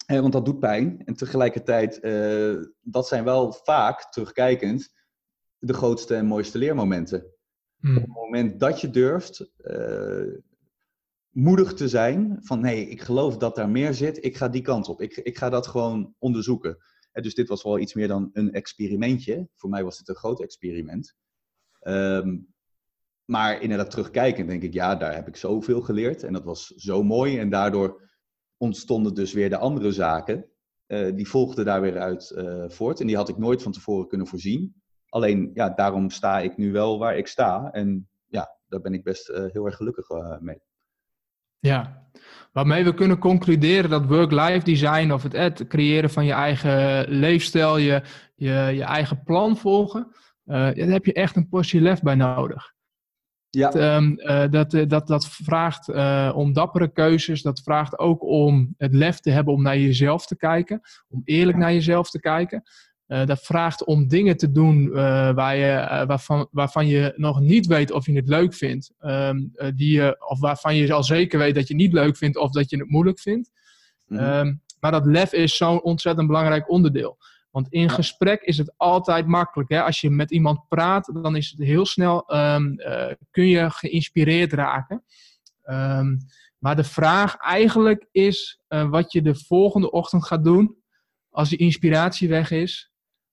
[0.05, 1.01] Eh, want dat doet pijn.
[1.05, 4.93] En tegelijkertijd, uh, dat zijn wel vaak, terugkijkend,
[5.57, 7.25] de grootste en mooiste leermomenten.
[7.79, 7.97] Hmm.
[7.97, 10.37] Op het moment dat je durft uh,
[11.29, 14.87] moedig te zijn, van nee, ik geloof dat daar meer zit, ik ga die kant
[14.87, 15.01] op.
[15.01, 16.77] Ik, ik ga dat gewoon onderzoeken.
[17.11, 19.47] Dus dit was wel iets meer dan een experimentje.
[19.55, 21.15] Voor mij was dit een groot experiment.
[21.81, 22.53] Um,
[23.25, 26.23] maar inderdaad terugkijkend denk ik, ja, daar heb ik zoveel geleerd.
[26.23, 27.39] En dat was zo mooi.
[27.39, 28.09] En daardoor
[28.57, 30.45] ontstonden dus weer de andere zaken.
[30.87, 32.99] Uh, die volgden daar weer uit uh, voort.
[32.99, 34.81] En die had ik nooit van tevoren kunnen voorzien.
[35.09, 37.71] Alleen, ja, daarom sta ik nu wel waar ik sta.
[37.71, 40.61] En ja, daar ben ik best uh, heel erg gelukkig mee.
[41.61, 42.07] Ja,
[42.51, 47.77] waarmee we kunnen concluderen dat work-life design of het, het creëren van je eigen leefstijl,
[47.77, 48.01] je,
[48.35, 50.07] je, je eigen plan volgen,
[50.43, 52.73] daar heb je echt een portie lef bij nodig.
[53.49, 53.69] Ja.
[53.69, 57.41] Dat, um, uh, dat, uh, dat, dat vraagt uh, om dappere keuzes.
[57.41, 60.81] Dat vraagt ook om het lef te hebben om naar jezelf te kijken.
[61.07, 62.63] Om eerlijk naar jezelf te kijken.
[63.11, 64.89] Dat vraagt om dingen te doen
[65.33, 68.91] waar je, waarvan, waarvan je nog niet weet of je het leuk vindt.
[68.99, 72.37] Um, die je, of waarvan je al zeker weet dat je het niet leuk vindt
[72.37, 73.51] of dat je het moeilijk vindt.
[74.05, 74.27] Mm -hmm.
[74.27, 77.17] um, maar dat lef is zo'n ontzettend belangrijk onderdeel.
[77.49, 79.69] Want in gesprek is het altijd makkelijk.
[79.69, 79.83] Hè?
[79.83, 84.53] Als je met iemand praat, dan is het heel snel, um, uh, kun je geïnspireerd
[84.53, 85.03] raken.
[86.57, 90.75] Maar de vraag eigenlijk is wat je de volgende ochtend gaat doen
[91.29, 92.90] als die inspiratie weg is,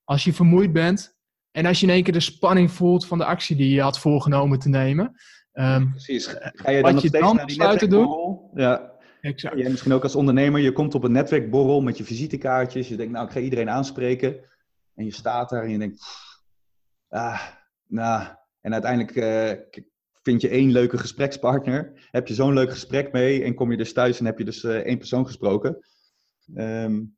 [0.09, 1.17] als je vermoeid bent
[1.51, 3.99] en als je in één keer de spanning voelt van de actie die je had
[3.99, 5.17] voorgenomen te nemen.
[5.53, 6.27] Um, Precies.
[6.27, 8.41] Ga je dan wat je dan besluiten doen?
[8.55, 8.97] Ja.
[9.21, 9.59] Exact.
[9.59, 12.89] Jij misschien ook als ondernemer, je komt op een netwerkborrel met je visitekaartjes.
[12.89, 14.37] Je denkt, nou, ik ga iedereen aanspreken.
[14.95, 16.05] En je staat daar en je denkt,
[17.09, 17.43] ah,
[17.87, 18.27] nou.
[18.61, 19.85] En uiteindelijk uh,
[20.23, 22.09] vind je één leuke gesprekspartner.
[22.11, 24.63] Heb je zo'n leuk gesprek mee en kom je dus thuis en heb je dus
[24.63, 25.79] uh, één persoon gesproken.
[26.55, 27.17] Um,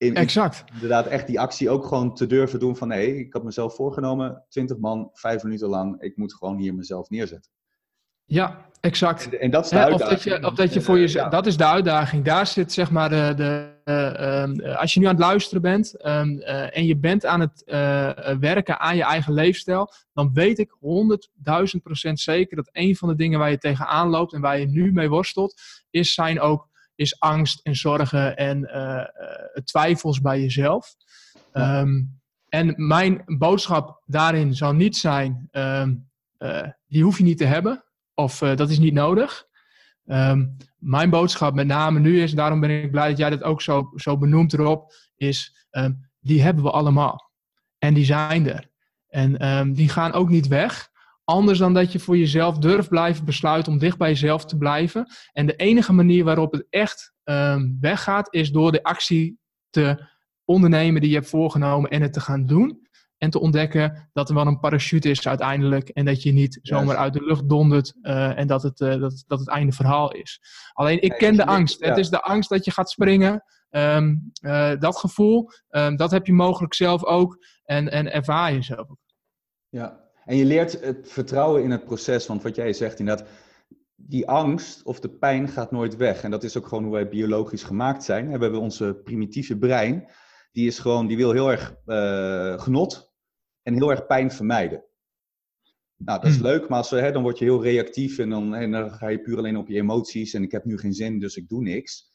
[0.00, 0.64] in, exact.
[0.72, 4.44] Inderdaad, echt die actie ook gewoon te durven doen van, nee, ik had mezelf voorgenomen,
[4.48, 7.50] 20 man, vijf minuten lang, ik moet gewoon hier mezelf neerzetten.
[8.24, 9.28] Ja, exact.
[9.28, 10.10] En, en dat is de uitdaging.
[10.10, 11.28] Of dat, je, of dat je voor je, ja.
[11.28, 12.24] dat is de uitdaging.
[12.24, 16.06] Daar zit zeg maar de, de uh, um, als je nu aan het luisteren bent
[16.06, 20.58] um, uh, en je bent aan het uh, werken aan je eigen leefstijl, dan weet
[20.58, 24.66] ik 100.000% zeker dat een van de dingen waar je tegenaan loopt en waar je
[24.66, 25.60] nu mee worstelt,
[25.90, 26.68] is zijn ook
[27.00, 28.70] is angst en zorgen en
[29.64, 30.94] twijfels bij jezelf.
[31.52, 31.80] Ja.
[31.80, 35.48] Um, en mijn boodschap daarin zou niet zijn,
[36.86, 37.84] die hoef je niet te hebben.
[38.14, 39.46] Of uh, dat is niet nodig.
[40.06, 43.62] Um, mijn boodschap met name nu is, daarom ben ik blij dat jij dat ook
[43.62, 47.30] zo, zo benoemt erop, is um, die hebben we allemaal.
[47.78, 48.70] En die zijn er.
[49.08, 50.89] En die gaan ook niet weg.
[51.30, 55.06] Anders dan dat je voor jezelf durft blijven besluiten om dicht bij jezelf te blijven.
[55.32, 57.12] En de enige manier waarop het echt
[57.80, 59.38] weggaat, is door de actie
[59.70, 60.08] te
[60.44, 62.88] ondernemen die je hebt voorgenomen en het te gaan doen.
[63.18, 65.88] En te ontdekken dat er wel een parachute is uiteindelijk.
[65.88, 69.38] En dat je niet zomaar uit de lucht dondert uh, en dat het, dat, dat
[69.38, 70.40] het einde verhaal is.
[70.72, 71.84] Alleen ik ken de angst.
[71.84, 73.44] Het is de angst dat je gaat springen.
[73.70, 74.30] Um,
[74.78, 77.46] dat gevoel, um, dat heb je mogelijk zelf ook.
[77.64, 78.98] En, en ervaar je zelf ook.
[79.68, 82.26] Ja, en je leert het vertrouwen in het proces.
[82.26, 83.28] Want wat jij zegt inderdaad,
[83.96, 86.22] die angst of de pijn gaat nooit weg.
[86.22, 88.26] En dat is ook gewoon hoe wij biologisch gemaakt zijn.
[88.26, 90.10] We hebben onze primitieve brein,
[90.52, 93.12] die is gewoon, die wil heel erg uh, genot
[93.62, 94.84] en heel erg pijn vermijden.
[95.96, 96.46] Nou, dat is hmm.
[96.46, 99.20] leuk, maar als, hè, dan word je heel reactief en dan, en dan ga je
[99.20, 102.09] puur alleen op je emoties en ik heb nu geen zin, dus ik doe niks.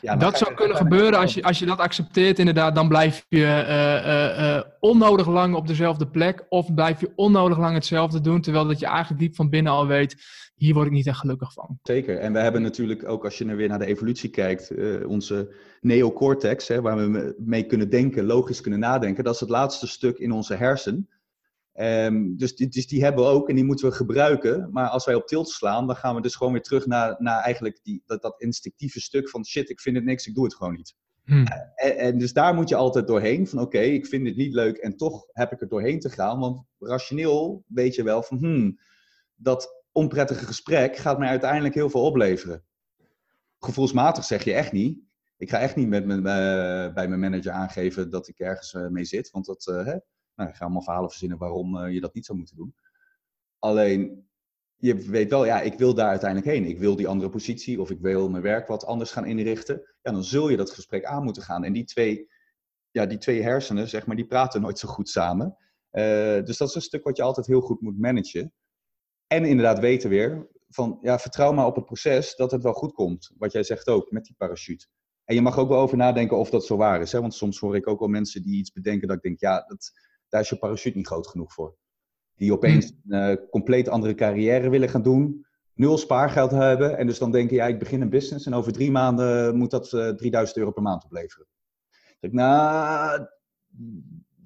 [0.00, 2.74] Ja, dat zou kunnen gebeuren als je, als je dat accepteert, inderdaad.
[2.74, 6.44] Dan blijf je uh, uh, onnodig lang op dezelfde plek.
[6.48, 8.40] Of blijf je onnodig lang hetzelfde doen.
[8.40, 10.16] Terwijl dat je eigenlijk diep van binnen al weet.
[10.54, 11.78] Hier word ik niet echt gelukkig van.
[11.82, 12.18] Zeker.
[12.18, 14.72] En we hebben natuurlijk ook, als je weer naar de evolutie kijkt,
[15.06, 19.24] onze neocortex, hè, waar we mee kunnen denken, logisch kunnen nadenken.
[19.24, 21.08] Dat is het laatste stuk in onze hersen.
[21.80, 24.68] Um, dus, die, dus die hebben we ook en die moeten we gebruiken.
[24.72, 27.42] Maar als wij op tilt slaan, dan gaan we dus gewoon weer terug naar, naar
[27.42, 30.54] eigenlijk die, dat, dat instinctieve stuk van shit, ik vind het niks, ik doe het
[30.54, 30.94] gewoon niet.
[31.24, 31.46] Hmm.
[31.74, 34.76] En, en, dus daar moet je altijd doorheen van oké, ik vind het niet leuk
[34.76, 36.38] en toch heb ik er doorheen te gaan.
[36.38, 38.78] Want rationeel weet je wel van hmm,
[39.34, 42.64] dat onprettige gesprek gaat mij uiteindelijk heel veel opleveren.
[43.58, 44.98] Gevoelsmatig zeg je echt niet.
[45.36, 48.86] Ik ga echt niet met mijn, uh, bij mijn manager aangeven dat ik ergens uh,
[48.88, 49.66] mee zit, want dat...
[49.70, 49.94] Uh,
[50.38, 52.74] nou, ga allemaal verhalen verzinnen waarom uh, je dat niet zou moeten doen.
[53.58, 54.28] Alleen,
[54.76, 56.64] je weet wel, ja, ik wil daar uiteindelijk heen.
[56.64, 59.82] Ik wil die andere positie of ik wil mijn werk wat anders gaan inrichten.
[60.02, 61.64] Ja, dan zul je dat gesprek aan moeten gaan.
[61.64, 62.28] En die twee,
[62.90, 65.56] ja, die twee hersenen, zeg maar, die praten nooit zo goed samen.
[65.92, 68.52] Uh, dus dat is een stuk wat je altijd heel goed moet managen.
[69.26, 72.92] En inderdaad weten weer van, ja, vertrouw maar op het proces dat het wel goed
[72.92, 73.30] komt.
[73.38, 74.86] Wat jij zegt ook, met die parachute.
[75.24, 77.12] En je mag ook wel over nadenken of dat zo waar is.
[77.12, 77.20] Hè?
[77.20, 79.92] Want soms hoor ik ook wel mensen die iets bedenken dat ik denk, ja, dat,
[80.28, 81.76] daar is je parachute niet groot genoeg voor.
[82.34, 83.12] Die opeens hmm.
[83.12, 87.56] een uh, compleet andere carrière willen gaan doen, nul spaargeld hebben en dus dan denken,
[87.56, 90.70] ja, ik begin een business en over drie maanden moet dat uh, eh, 3000 euro
[90.70, 91.46] per maand opleveren.
[92.20, 93.26] Denk nou,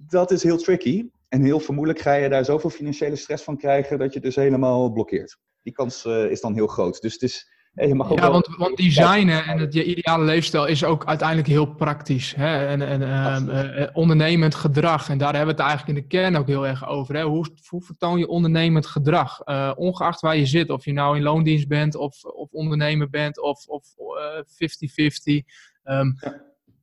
[0.06, 1.10] dat is heel tricky.
[1.28, 4.92] En heel vermoedelijk ga je daar zoveel financiële stress van krijgen dat je dus helemaal
[4.92, 5.38] blokkeert.
[5.62, 7.00] Die kans uh, is dan heel groot.
[7.00, 10.66] Dus het is, je mag ook ja, want, want designen en het, je ideale leefstijl
[10.66, 12.34] is ook uiteindelijk heel praktisch.
[12.34, 12.66] Hè?
[12.66, 13.02] En, en
[13.48, 15.08] uh, ondernemend gedrag.
[15.08, 17.14] En daar hebben we het eigenlijk in de kern ook heel erg over.
[17.14, 17.22] Hè?
[17.22, 19.40] Hoe, hoe vertoon je ondernemend gedrag?
[19.44, 23.40] Uh, ongeacht waar je zit, of je nou in loondienst bent, of, of ondernemer bent,
[23.40, 23.64] of 50-50.
[25.24, 25.42] Um,
[25.82, 26.10] ehm,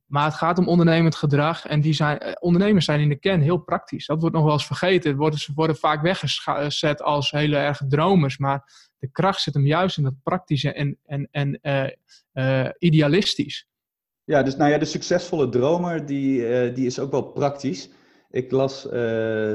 [0.06, 1.66] Maar het gaat om ondernemend gedrag.
[1.66, 4.06] En die zijn, ondernemers zijn in de kern heel praktisch.
[4.06, 5.16] Dat wordt nog wel eens vergeten.
[5.16, 8.38] Worden, ze worden vaak weggezet als hele erg dromers.
[8.38, 11.60] Maar de kracht zit hem juist in dat praktische en, en, en
[12.34, 13.68] uh, idealistisch.
[14.24, 17.90] Ja, dus nou ja, de succesvolle dromer, die, uh, die is ook wel praktisch.
[18.30, 18.84] Ik las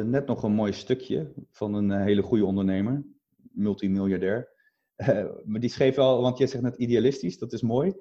[0.06, 3.04] net nog een mooi stukje van een hele goede ondernemer,
[3.52, 4.50] multimiljardair.
[5.46, 7.94] maar die schreef al, want jij zegt net idealistisch, dat is mooi.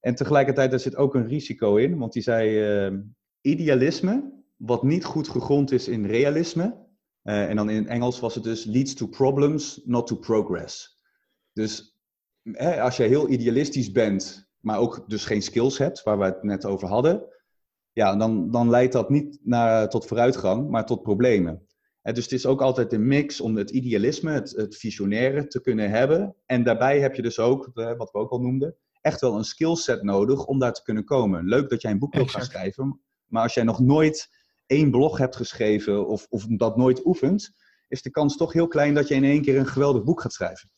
[0.00, 3.02] En tegelijkertijd, er zit ook een risico in, want die zei,
[3.40, 6.76] idealisme, wat niet goed gegrond is in realisme,
[7.30, 10.98] uh, en dan in het Engels was het dus leads to problems, not to progress.
[11.52, 11.98] Dus
[12.42, 16.42] hè, als je heel idealistisch bent, maar ook dus geen skills hebt, waar we het
[16.42, 17.24] net over hadden,
[17.92, 21.66] ja, dan, dan leidt dat niet naar, tot vooruitgang, maar tot problemen.
[22.02, 25.60] En dus het is ook altijd een mix om het idealisme, het, het visionaire te
[25.60, 26.36] kunnen hebben.
[26.46, 30.02] En daarbij heb je dus ook, wat we ook al noemden, echt wel een skillset
[30.02, 31.44] nodig om daar te kunnen komen.
[31.44, 34.39] Leuk dat jij een boek wil gaan schrijven, maar als jij nog nooit
[34.70, 37.52] één blog hebt geschreven of, of dat nooit oefent,
[37.88, 40.32] is de kans toch heel klein dat je in één keer een geweldig boek gaat
[40.32, 40.70] schrijven.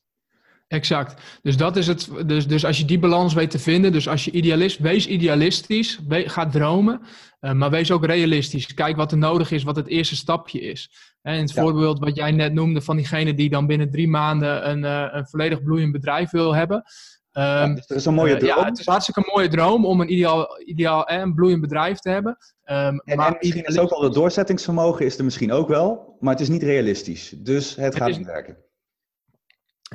[0.69, 1.23] Exact.
[1.43, 2.11] Dus dat is het.
[2.27, 6.01] Dus, dus als je die balans weet te vinden, dus als je idealist, wees idealistisch,
[6.09, 7.01] ga dromen,
[7.41, 8.75] uh, maar wees ook realistisch.
[8.75, 10.91] Kijk wat er nodig is, wat het eerste stapje is.
[11.23, 14.83] En het voorbeeld wat jij net noemde van diegene die dan binnen drie maanden een,
[14.83, 16.85] uh, een volledig bloeiend bedrijf wil hebben.
[17.33, 18.51] Um, dat is een mooie droom.
[18.51, 21.99] Uh, ja, het is hartstikke een mooie droom om een ideaal, ideaal en bloeiend bedrijf
[21.99, 22.37] te hebben.
[22.65, 26.33] Um, en, maar misschien is ook al het doorzettingsvermogen is er misschien ook wel, maar
[26.33, 27.35] het is niet realistisch.
[27.39, 28.57] Dus het, het gaat is, niet werken.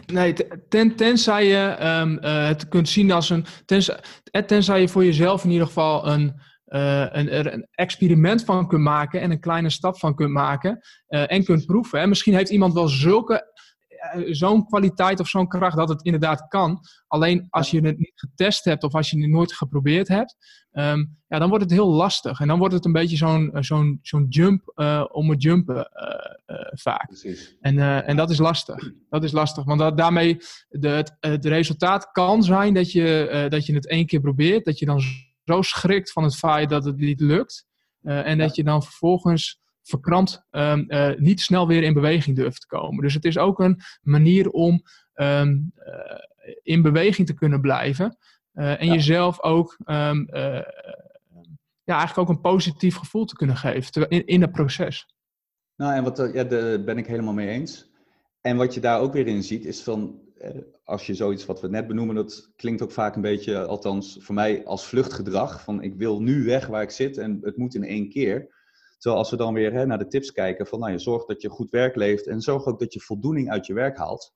[0.05, 0.33] Nee,
[0.69, 3.45] ten, tenzij je um, uh, het kunt zien als een.
[3.65, 3.99] Tenzij,
[4.31, 8.81] eh, tenzij je voor jezelf in ieder geval een, uh, een, een, experiment van kunt
[8.81, 11.99] maken en een kleine stap van kunt maken uh, en kunt proeven.
[11.99, 12.07] Hè.
[12.07, 13.41] Misschien heeft iemand wel zulke eh,
[14.29, 16.79] zo'n kwaliteit of zo'n kracht dat het inderdaad kan.
[17.07, 20.35] Alleen als je het niet getest hebt of als je het nooit geprobeerd hebt,
[20.71, 22.39] ehm, ja, dan wordt het heel lastig.
[22.39, 25.75] En dan wordt het een beetje zo'n eh, zo'n zo'n jump uh, om het jumpen
[25.75, 27.07] uh, vaak.
[27.07, 27.57] Precies.
[27.61, 28.91] En, en dat is lastig.
[29.09, 30.37] Dat is lastig, want dat, daarmee
[30.69, 34.79] de, het, het resultaat kan zijn dat je, dat je het één keer probeert, dat
[34.79, 35.01] je dan
[35.45, 37.65] zo schrikt van het feit dat het niet lukt.
[38.01, 40.85] en dat je dan vervolgens verkrampt um,
[41.17, 43.03] niet snel weer in beweging durft te komen.
[43.03, 44.81] Dus het is ook een manier om
[45.13, 45.57] ehm,
[46.63, 48.17] in beweging te kunnen blijven.
[48.53, 49.77] en jezelf ook
[51.87, 55.07] ja, eigenlijk ook een positief gevoel te kunnen geven in, in het proces.
[55.75, 57.89] Nou, en wat, ja, daar ben ik helemaal mee eens.
[58.41, 60.49] En wat je daar ook weer in ziet, is van eh,
[60.83, 64.35] als je zoiets wat we net benoemen, dat klinkt ook vaak een beetje, althans voor
[64.35, 65.63] mij, als vluchtgedrag.
[65.63, 68.55] Van ik wil nu weg waar ik zit en het moet in één keer.
[68.97, 71.41] Terwijl als we dan weer hè, naar de tips kijken, van nou, je zorgt dat
[71.41, 74.35] je goed werk leeft en zorg ook dat je voldoening uit je werk haalt.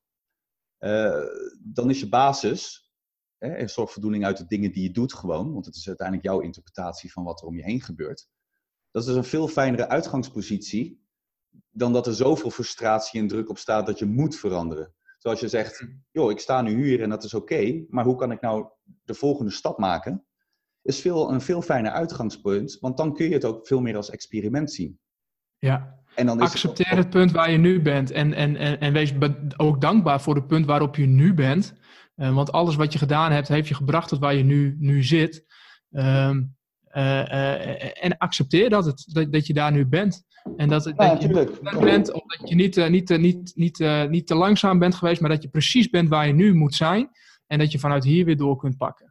[0.79, 1.25] Uh,
[1.59, 2.91] dan is je basis,
[3.37, 6.27] hè, en zorg voldoening uit de dingen die je doet gewoon, want het is uiteindelijk
[6.27, 8.27] jouw interpretatie van wat er om je heen gebeurt.
[8.91, 11.05] Dat is een veel fijnere uitgangspositie
[11.69, 14.93] dan dat er zoveel frustratie en druk op staat dat je moet veranderen.
[15.17, 16.03] Zoals je zegt, hmm.
[16.11, 18.67] joh, ik sta nu hier en dat is oké, maar hoe kan ik nou
[19.03, 20.25] de volgende stap maken?
[20.83, 24.09] Is veel, een veel fijner uitgangspunt, want dan kun je het ook veel meer als
[24.09, 24.99] experiment zien.
[25.57, 28.93] Ja, en dan accepteer het, het, punt waar je nu bent en, en, en, en
[28.93, 29.13] wees
[29.57, 31.73] ook dankbaar voor het punt waarop je nu bent.
[32.15, 35.03] Uh, want alles wat je gedaan hebt, heeft je gebracht tot waar je nu, nu
[35.03, 35.45] zit.
[35.91, 36.35] Uh,
[36.93, 40.23] uh, en accepteer dat, het, dat, dat je daar nu bent.
[40.55, 41.27] En dat, ja, dat je
[41.79, 45.49] bent, omdat je niet, niet, niet, niet, niet te langzaam bent geweest, maar dat je
[45.49, 47.09] precies bent waar je nu moet zijn.
[47.47, 49.10] En dat je vanuit hier weer door kunt pakken.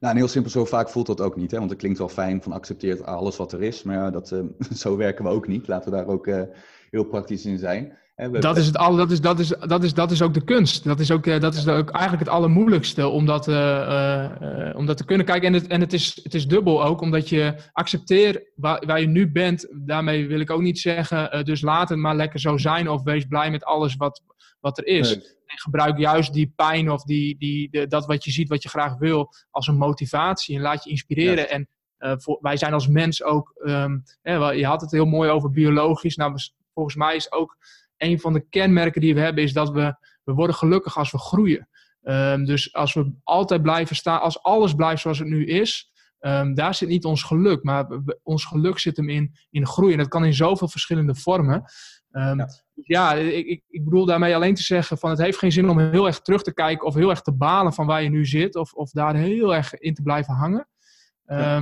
[0.00, 1.50] Nou, en heel simpel, zo vaak voelt dat ook niet.
[1.50, 1.58] Hè?
[1.58, 3.82] Want het klinkt wel fijn van accepteert alles wat er is.
[3.82, 4.28] Maar ja, dat,
[4.74, 5.68] zo werken we ook niet.
[5.68, 6.26] Laten we daar ook
[6.90, 7.98] heel praktisch in zijn.
[8.28, 10.84] Dat is, het al, dat, is, dat, is, dat, is, dat is ook de kunst.
[10.84, 13.54] Dat is ook, eh, dat is ook eigenlijk het allermoeilijkste om dat, uh,
[14.40, 15.48] uh, om dat te kunnen kijken.
[15.48, 19.06] En, het, en het, is, het is dubbel ook, omdat je accepteert waar, waar je
[19.06, 19.66] nu bent.
[19.70, 23.24] Daarmee wil ik ook niet zeggen, dus laat het maar lekker zo zijn of wees
[23.24, 24.22] blij met alles wat,
[24.60, 25.14] wat er is.
[25.14, 28.68] En gebruik juist die pijn of die, die, de, dat wat je ziet, wat je
[28.68, 30.56] graag wil, als een motivatie.
[30.56, 31.50] En laat je inspireren.
[31.50, 36.16] En voor, wij zijn als mens ook, um, je had het heel mooi over biologisch.
[36.16, 36.34] Nou,
[36.74, 37.56] volgens mij is ook
[38.00, 41.18] een van de kenmerken die we hebben is dat we, we worden gelukkig als we
[41.18, 41.68] groeien.
[42.02, 46.54] Um, dus als we altijd blijven staan, als alles blijft zoals het nu is, um,
[46.54, 47.62] daar zit niet ons geluk.
[47.62, 47.86] Maar
[48.22, 49.92] ons geluk zit hem in, in groei.
[49.92, 51.64] En dat kan in zoveel verschillende vormen.
[52.12, 55.52] Um, ja, ja ik, ik, ik, bedoel daarmee alleen te zeggen van het heeft geen
[55.52, 58.08] zin om heel erg terug te kijken of heel erg te balen van waar je
[58.08, 58.56] nu zit.
[58.56, 60.68] Of, of daar heel erg in te blijven hangen.
[61.24, 61.60] Ja.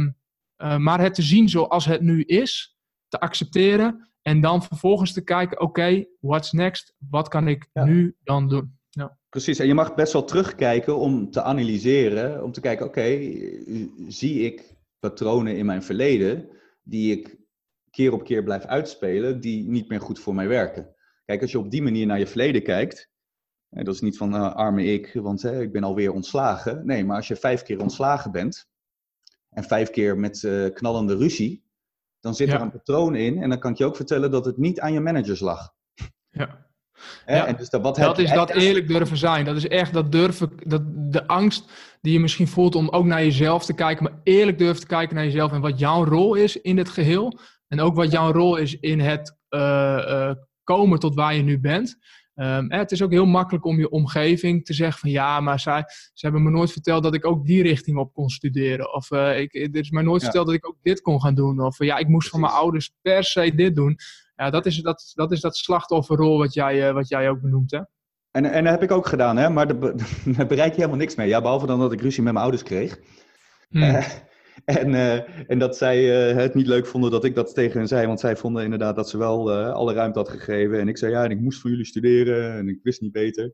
[0.58, 2.76] Uh, maar het te zien zoals het nu is,
[3.08, 6.94] te accepteren en dan vervolgens te kijken, oké, what's next?
[7.10, 8.78] Wat kan ik nu dan doen?
[8.90, 9.18] Ja.
[9.28, 13.32] Precies, en je mag best wel terugkijken om te analyseren, om te kijken, oké,
[14.08, 16.48] zie ik patronen in mijn verleden
[16.82, 17.36] die ik
[17.90, 20.94] keer op keer blijf uitspelen, die niet meer goed voor mij werken.
[21.24, 23.10] Kijk, als je op die manier naar je verleden kijkt,
[23.68, 26.86] dat is niet van uh, arme ik, want hè, ik ben alweer ontslagen.
[26.86, 28.68] Nee, maar als je vijf keer ontslagen bent
[29.50, 31.64] en vijf keer met uh, knallende ruzie,
[32.20, 33.42] dan zit er een patroon in.
[33.42, 35.72] En dan kan ik je ook vertellen dat het niet aan je managers lag.
[36.30, 36.66] Ja.
[37.26, 37.46] ja.
[37.46, 39.44] En dus dat, wat dat is dat eerlijk durven zijn.
[39.44, 43.22] Dat is echt dat durven, dat, de angst die je misschien voelt om ook naar
[43.24, 46.60] jezelf te kijken, maar eerlijk durven te kijken naar jezelf en wat jouw rol is
[46.60, 47.38] in het geheel.
[47.68, 50.30] En ook wat jouw rol is in het uh, uh,
[50.64, 51.98] komen tot waar je nu bent.
[52.40, 55.84] Um, het is ook heel makkelijk om je omgeving te zeggen van ja, maar zij,
[56.14, 58.94] ze hebben me nooit verteld dat ik ook die richting op kon studeren.
[58.94, 61.60] Of uh, ik, er is mij nooit verteld dat ik ook dit kon gaan doen.
[61.60, 63.96] Of ja, ik moest van mijn ouders per se dit doen.
[64.36, 67.70] Ja, dat is dat, dat, is dat slachtofferrol wat jij, uh, wat jij ook benoemt.
[67.70, 67.80] Hè?
[68.30, 69.50] En, en dat heb ik ook gedaan, hè?
[69.50, 69.66] maar
[70.36, 71.28] daar bereik je helemaal niks mee.
[71.28, 72.98] Ja, behalve dan dat ik ruzie met mijn ouders kreeg.
[73.68, 74.00] Hmm.
[74.64, 77.88] En, uh, en dat zij uh, het niet leuk vonden dat ik dat tegen hen
[77.88, 78.06] zei.
[78.06, 80.80] Want zij vonden inderdaad dat ze wel uh, alle ruimte had gegeven.
[80.80, 83.52] En ik zei ja, en ik moest voor jullie studeren en ik wist niet beter.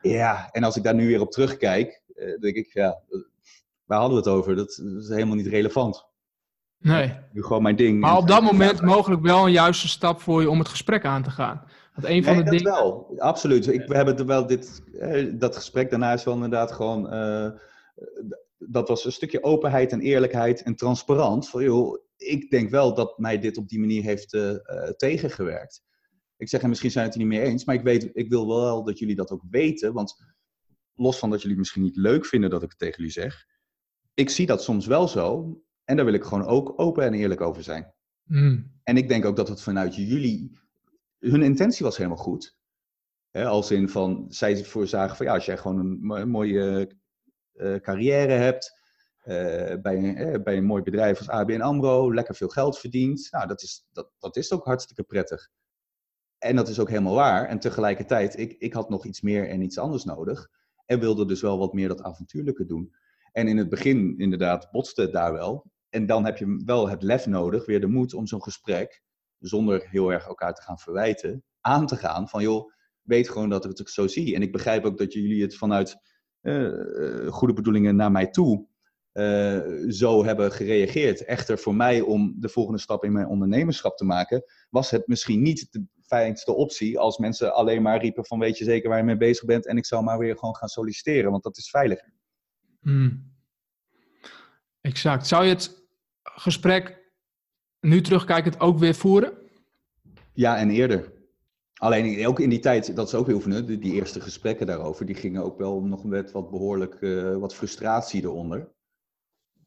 [0.00, 2.02] Ja, en als ik daar nu weer op terugkijk,
[2.40, 3.00] denk ik, ja,
[3.84, 4.56] waar hadden we het over?
[4.56, 6.06] Dat, is helemaal niet relevant.
[6.78, 7.12] Nee.
[7.32, 8.00] Nu gewoon mijn ding.
[8.00, 11.22] Maar op dat moment mogelijk wel een juiste stap voor je om het gesprek aan
[11.22, 11.62] te gaan.
[11.94, 12.72] Want een van nee, de dat dingen...
[12.72, 13.66] wel, absoluut.
[13.66, 14.82] Ik, we hebben wel dit,
[15.32, 17.08] dat gesprek daarna is wel inderdaad gewoon
[18.68, 21.48] dat was een stukje openheid en eerlijkheid en transparant.
[21.48, 24.56] Van, joh, ik denk wel dat mij dit op die manier heeft uh,
[24.96, 25.82] tegengewerkt.
[26.36, 28.46] Ik zeg, en misschien zijn het er niet mee eens, maar ik, weet, ik wil
[28.48, 29.92] wel dat jullie dat ook weten.
[29.92, 30.16] Want
[30.94, 33.46] los van dat jullie het misschien niet leuk vinden dat ik het tegen jullie zeg,
[34.14, 35.58] ik zie dat soms wel zo.
[35.84, 37.94] En daar wil ik gewoon ook open en eerlijk over zijn.
[38.22, 38.72] Mm.
[38.82, 40.58] En ik denk ook dat het vanuit jullie,
[41.18, 42.56] hun intentie was helemaal goed.
[43.32, 46.96] als in van, zij voorzagen van ja, als jij gewoon een mooie
[47.80, 48.82] carrière hebt,
[49.24, 53.28] uh, bij, een, eh, bij een mooi bedrijf als ABN AMRO, lekker veel geld verdient.
[53.30, 55.48] Nou, dat is, dat, dat is ook hartstikke prettig.
[56.38, 57.48] En dat is ook helemaal waar.
[57.48, 60.50] En tegelijkertijd, ik, ik had nog iets meer en iets anders nodig.
[60.86, 62.94] En wilde dus wel wat meer dat avontuurlijke doen.
[63.32, 65.70] En in het begin, inderdaad, botste het daar wel.
[65.88, 69.02] En dan heb je wel het lef nodig, weer de moed om zo'n gesprek
[69.38, 73.64] zonder heel erg elkaar te gaan verwijten, aan te gaan van joh, weet gewoon dat
[73.64, 74.34] ik het zo zie.
[74.34, 75.96] En ik begrijp ook dat jullie het vanuit
[77.30, 78.66] goede bedoelingen naar mij toe
[79.14, 81.24] uh, zo hebben gereageerd.
[81.24, 85.42] Echter, voor mij om de volgende stap in mijn ondernemerschap te maken, was het misschien
[85.42, 89.04] niet de fijnste optie als mensen alleen maar riepen van weet je zeker waar je
[89.04, 92.12] mee bezig bent en ik zou maar weer gewoon gaan solliciteren, want dat is veiliger.
[92.80, 93.32] Hmm.
[94.80, 95.26] Exact.
[95.26, 95.82] Zou je het
[96.22, 97.12] gesprek
[97.80, 99.32] nu terugkijkend ook weer voeren?
[100.32, 101.12] Ja, en eerder.
[101.84, 105.06] Alleen ook in die tijd, dat is ook heel veel, die, die eerste gesprekken daarover,
[105.06, 108.72] die gingen ook wel nog met wat behoorlijk uh, wat frustratie eronder.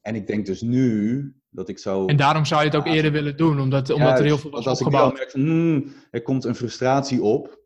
[0.01, 2.05] En ik denk dus nu dat ik zo...
[2.05, 4.67] En daarom zou je het ook eerder willen doen, omdat, omdat er heel veel was
[4.67, 5.11] als opgebouwd.
[5.11, 7.59] ik merk van, hmm, er komt een frustratie op,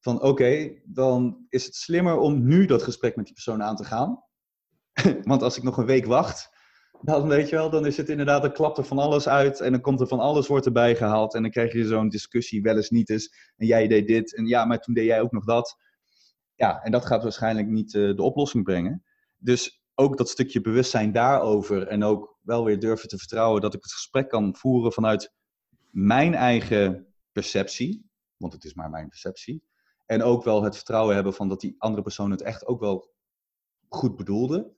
[0.00, 3.84] van oké, dan is het slimmer om nu dat gesprek met die persoon aan te
[3.84, 4.22] gaan.
[5.22, 6.50] Want als ik nog een week wacht,
[7.04, 9.72] dan weet je wel, dan is het inderdaad, dan klapt er van alles uit en
[9.72, 12.76] dan komt er van alles wordt erbij gehaald en dan krijg je zo'n discussie, wel
[12.76, 15.44] eens niet eens, en jij deed dit en ja, maar toen deed jij ook nog
[15.44, 15.76] dat.
[16.54, 19.04] Ja, en dat gaat waarschijnlijk niet uh, de oplossing brengen.
[19.36, 23.82] Dus ook dat stukje bewustzijn daarover en ook wel weer durven te vertrouwen dat ik
[23.82, 25.32] het gesprek kan voeren vanuit
[25.90, 29.64] mijn eigen perceptie, want het is maar mijn perceptie.
[30.06, 33.12] En ook wel het vertrouwen hebben van dat die andere persoon het echt ook wel
[33.88, 34.74] goed bedoelde.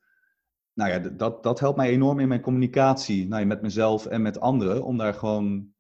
[0.77, 4.22] Nou ja, dat, dat helpt mij enorm in mijn communicatie nou ja, met mezelf en
[4.22, 5.74] met anderen, om daar gewoon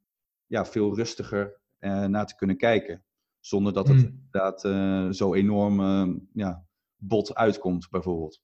[0.46, 3.04] ja, veel rustiger uh, naar te kunnen kijken.
[3.40, 4.06] Zonder dat het hmm.
[4.06, 6.66] inderdaad uh, zo enorm uh, ja,
[6.96, 8.40] bot uitkomt, bijvoorbeeld.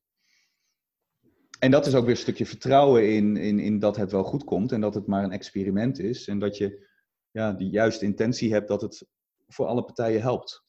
[1.59, 4.45] En dat is ook weer een stukje vertrouwen in, in, in dat het wel goed
[4.45, 6.29] komt en dat het maar een experiment is.
[6.29, 6.89] En dat je
[7.31, 9.07] ja, die juiste intentie hebt dat het
[9.47, 10.65] voor alle partijen helpt.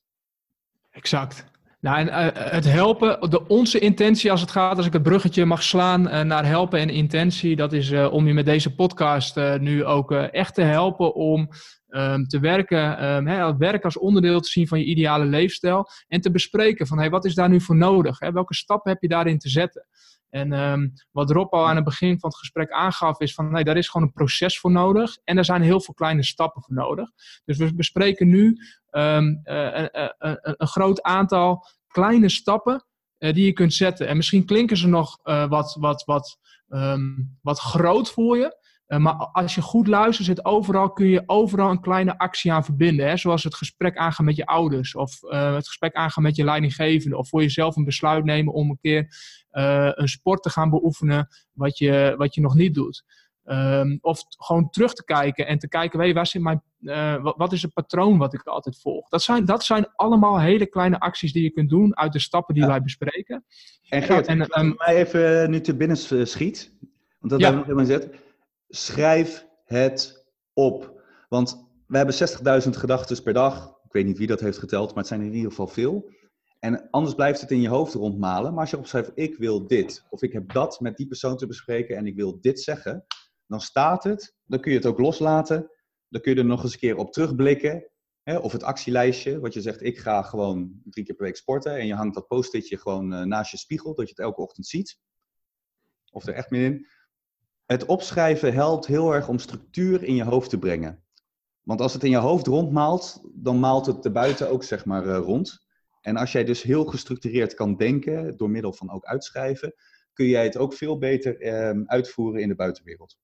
[0.89, 1.45] Exact.
[1.83, 5.45] Nou, en uh, het helpen, de, onze intentie als het gaat, als ik het bruggetje
[5.45, 9.85] mag slaan uh, naar helpen en intentie, dat is om je met deze podcast nu
[9.85, 11.49] ook echt te helpen om
[11.89, 16.21] um, te werken, um, hè, werk als onderdeel te zien van je ideale leefstijl en
[16.21, 18.19] te bespreken van hey, wat is daar nu voor nodig?
[18.19, 18.31] Hè?
[18.31, 19.87] Welke stappen heb je daarin te zetten?
[20.33, 23.63] En um, wat Rob al aan het begin van het gesprek aangaf, is van nee,
[23.63, 25.17] daar is gewoon een proces voor nodig.
[25.23, 27.09] En er zijn heel veel kleine stappen voor nodig.
[27.45, 28.57] Dus we bespreken nu
[28.91, 29.87] um, uh, uh,
[30.19, 32.85] uh, een groot aantal kleine stappen
[33.17, 34.07] die je kunt zetten.
[34.07, 36.37] En misschien klinken ze nog wat, wat, wat,
[36.69, 38.62] um, wat groot voor je.
[38.93, 42.65] Eh, maar als je goed luistert, zit overal, kun je overal een kleine actie aan
[42.65, 43.07] verbinden.
[43.07, 43.17] Hè?
[43.17, 44.95] Zoals het gesprek aangaan met je ouders.
[44.95, 47.17] Of uh, het gesprek aangaan met je leidinggevende.
[47.17, 49.07] Of voor jezelf een besluit nemen om een keer
[49.51, 53.03] uh, een sport te gaan beoefenen wat je, wat je nog niet doet.
[53.45, 56.63] Um, of gewoon terug te kijken en te kijken, hey, waar zit mijn,
[57.21, 59.09] wat, wat, is het patroon wat ik altijd volg?
[59.09, 62.55] Dat zijn, dat zijn allemaal hele kleine acties die je kunt doen uit de stappen
[62.55, 63.45] die wij bespreken.
[63.89, 66.71] En Geert, en, um, mij even nu te binnen schiet,
[67.19, 67.45] want dat ja.
[67.45, 68.21] hebben we nog helemaal gezet
[68.75, 71.01] schrijf het op.
[71.29, 72.15] Want we hebben
[72.63, 73.67] 60.000 gedachten per dag.
[73.83, 76.11] Ik weet niet wie dat heeft geteld, maar het zijn in ieder geval veel.
[76.59, 78.51] En anders blijft het in je hoofd rondmalen.
[78.51, 81.47] Maar als je opschrijft, ik wil dit, of ik heb dat met die persoon te
[81.47, 83.05] bespreken en ik wil dit zeggen,
[83.47, 84.35] dan staat het.
[84.45, 85.71] Dan kun je het ook loslaten.
[86.07, 87.89] Dan kun je er nog eens een keer op terugblikken.
[88.23, 88.37] Hè?
[88.37, 91.77] Of het actielijstje, wat je zegt, ik ga gewoon drie keer per week sporten.
[91.77, 94.67] En je hangt dat post-itje gewoon eh, naast je spiegel, dat je het elke ochtend
[94.67, 94.99] ziet.
[96.11, 96.87] Of er echt meer in
[97.65, 101.03] het opschrijven helpt heel erg om structuur in je hoofd te brengen.
[101.61, 105.17] Want als het in je hoofd rondmaalt, dan maalt het erbuiten ook zeg maar uh,
[105.17, 105.65] rond.
[106.01, 109.73] En als jij dus heel gestructureerd kan denken, door middel van ook uitschrijven,
[110.13, 113.17] kun jij het ook veel beter uh, uitvoeren in de buitenwereld.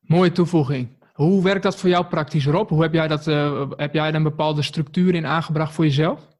[0.00, 0.88] Mooie toevoeging.
[1.12, 2.68] Hoe werkt dat voor jou praktisch, Rob?
[2.68, 6.35] Hoe heb jij, dat, uh, heb jij een bepaalde structuur in aangebracht voor jezelf?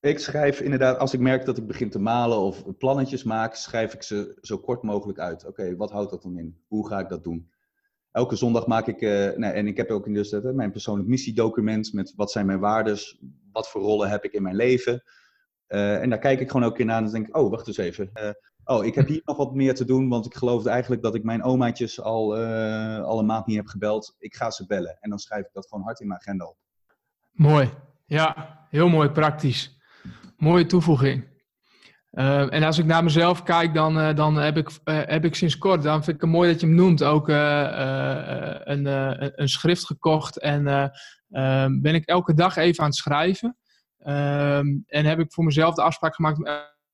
[0.00, 3.94] Ik schrijf inderdaad, als ik merk dat ik begin te malen of plannetjes maak, schrijf
[3.94, 5.46] ik ze zo kort mogelijk uit.
[5.46, 6.60] Oké, wat houdt dat dan in?
[6.66, 7.50] Hoe ga ik dat doen?
[8.10, 11.92] Elke zondag maak ik, uh, en ik heb ook in dus uh, mijn persoonlijk missiedocument
[11.92, 13.20] met wat zijn mijn waardes,
[13.52, 15.02] wat voor rollen heb ik in mijn leven.
[15.68, 17.76] Uh, en daar kijk ik gewoon ook in naar en denk ik, oh, wacht eens
[17.76, 18.10] even.
[18.64, 21.22] oh, ik heb hier nog wat meer te doen, want ik geloofde eigenlijk dat ik
[21.22, 22.36] mijn omaatjes al,
[23.04, 24.14] al een maand niet heb gebeld.
[24.18, 24.96] Ik ga ze bellen.
[25.00, 26.56] En dan schrijf ik dat gewoon hard in mijn agenda op.
[27.30, 27.70] Mooi.
[28.06, 29.79] Ja, heel mooi praktisch.
[30.40, 31.28] Mooie toevoeging.
[32.12, 35.34] Uh, en als ik naar mezelf kijk, dan, uh, dan heb, ik, uh, heb ik
[35.34, 38.86] sinds kort, dan vind ik het mooi dat je hem noemt, ook een,
[39.40, 40.38] een schrift gekocht.
[40.38, 40.92] En
[41.30, 43.56] ehm, ben ik elke dag even aan het schrijven.
[43.98, 46.46] Ehm, en heb ik voor mezelf de afspraak gemaakt om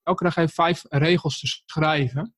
[0.03, 2.35] elke dag even vijf regels te schrijven.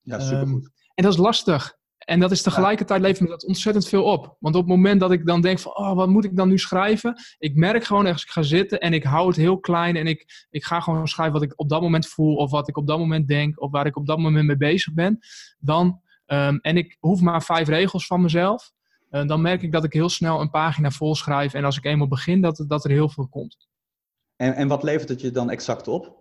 [0.00, 0.70] Ja, supergoed.
[0.94, 1.77] en dat is lastig.
[2.08, 4.36] En dat is tegelijkertijd levert me dat ontzettend veel op.
[4.38, 6.58] Want op het moment dat ik dan denk van, oh, wat moet ik dan nu
[6.58, 7.14] schrijven?
[7.38, 10.46] Ik merk gewoon als ik ga zitten en ik hou het heel klein en ik,
[10.50, 12.98] ik ga gewoon schrijven wat ik op dat moment voel of wat ik op dat
[12.98, 15.18] moment denk of waar ik op dat moment mee bezig ben.
[15.58, 18.72] Dan, um, en ik hoef maar vijf regels van mezelf.
[19.10, 21.54] dan merk ik dat ik heel snel een pagina vol schrijf.
[21.54, 23.68] En als ik eenmaal begin, dat, dat er heel veel komt.
[24.36, 26.17] En, en wat levert het je dan exact op?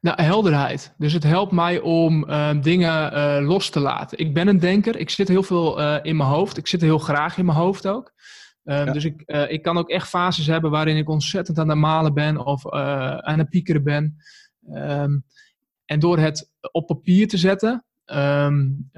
[0.00, 0.94] Nou, helderheid.
[0.98, 4.18] Dus het helpt mij om uh, dingen uh, los te laten.
[4.18, 4.96] Ik ben een denker.
[4.96, 6.56] Ik zit heel veel uh, in mijn hoofd.
[6.56, 8.12] Ik zit heel graag in mijn hoofd ook.
[8.62, 8.84] Ja.
[8.84, 12.44] Dus ik, ik kan ook echt fases hebben waarin ik ontzettend aan het malen ben
[12.44, 14.16] of aan het piekeren ben.
[14.74, 15.24] Um,
[15.84, 18.90] en door het op papier te zetten, um,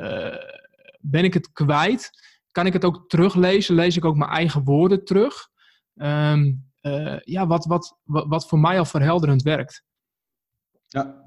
[1.00, 2.10] ben ik het kwijt.
[2.50, 3.74] Kan ik het ook teruglezen?
[3.74, 5.48] Lees ik ook mijn eigen woorden terug?
[5.94, 6.70] Um,
[7.24, 9.84] ja, wat, wat, wat, wat voor mij al verhelderend werkt.
[10.92, 11.20] Ja.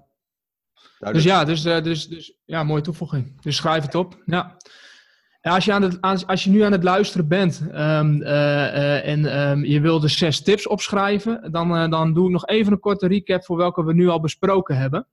[1.12, 3.42] Dus ja, dus, uh, dus, dus, ja, mooie toevoeging.
[3.42, 4.22] Dus schrijf het op.
[4.26, 4.58] Ja.
[5.42, 9.40] Als je, aan het, als je nu aan het luisteren bent um, uh, uh, en
[9.40, 13.08] um, je wil de zes tips opschrijven, dan, dan doe ik nog even een korte
[13.08, 15.08] recap voor welke we nu al besproken hebben.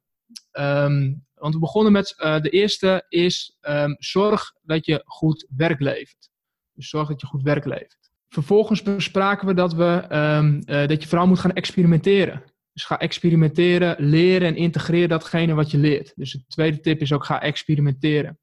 [0.52, 3.58] Um, want we begonnen met de eerste is
[3.98, 6.30] zorg dat je goed werk levert.
[6.72, 8.10] Dus zorg dat je goed werk levert.
[8.28, 10.04] Vervolgens bespraken we dat, we,
[10.88, 12.42] dat je vooral moet gaan experimenteren.
[12.72, 16.12] Dus ga experimenteren, leren en integreer datgene wat je leert.
[16.16, 18.38] Dus de tweede tip is ook ga experimenteren.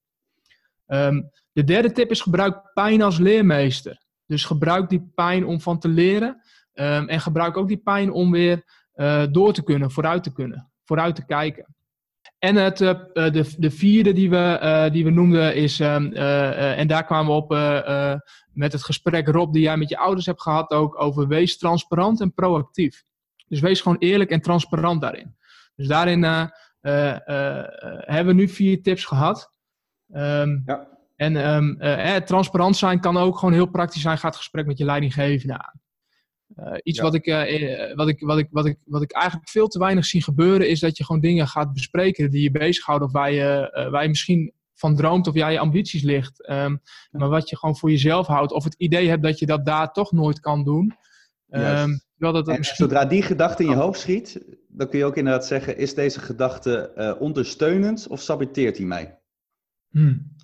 [0.88, 4.02] Um, de derde tip is gebruik pijn als leermeester.
[4.26, 6.42] Dus gebruik die pijn om van te leren.
[6.74, 8.64] Um, en gebruik ook die pijn om weer
[8.96, 11.76] uh, door te kunnen, vooruit te kunnen, vooruit te kijken.
[12.40, 17.06] En het, uh, de, de vierde die we, die we noemden is, um, en daar
[17.06, 17.50] kwamen we op
[18.54, 22.22] met het gesprek Rob die jij met je ouders hebt gehad ook, over wees transparant
[22.22, 23.04] en proactief.
[23.50, 25.36] Dus wees gewoon eerlijk en transparant daarin.
[25.76, 26.47] Dus daarin uh,
[26.82, 27.16] uh,
[28.00, 29.54] hebben we nu vier tips gehad.
[30.14, 30.88] Um, ja.
[31.16, 31.78] En um,
[32.26, 34.18] transparant zijn kan ook gewoon heel praktisch zijn.
[34.18, 35.82] Ga het gesprek met je leidinggevende aan.
[36.84, 37.04] iets ja.
[37.04, 37.26] wat, ik,
[37.95, 40.80] wat, ik, wat, ik, wat, ik, wat ik eigenlijk veel te weinig zie gebeuren, is
[40.80, 44.54] dat je gewoon dingen gaat bespreken die je bezighouden of waar je, waar je misschien
[44.74, 46.50] van droomt of jij je ambities ligt.
[46.50, 46.82] Um,
[47.12, 48.52] maar wat je gewoon voor jezelf houdt.
[48.52, 50.95] Of het idee hebt dat je dat daar toch nooit kan doen.
[51.50, 52.88] Um, dat dat misschien...
[52.88, 56.20] Zodra die gedachte in je hoofd schiet, dan kun je ook inderdaad zeggen: is deze
[56.20, 59.20] gedachte uh, ondersteunend of saboteert hij mij?
[59.89, 60.36] Hmm.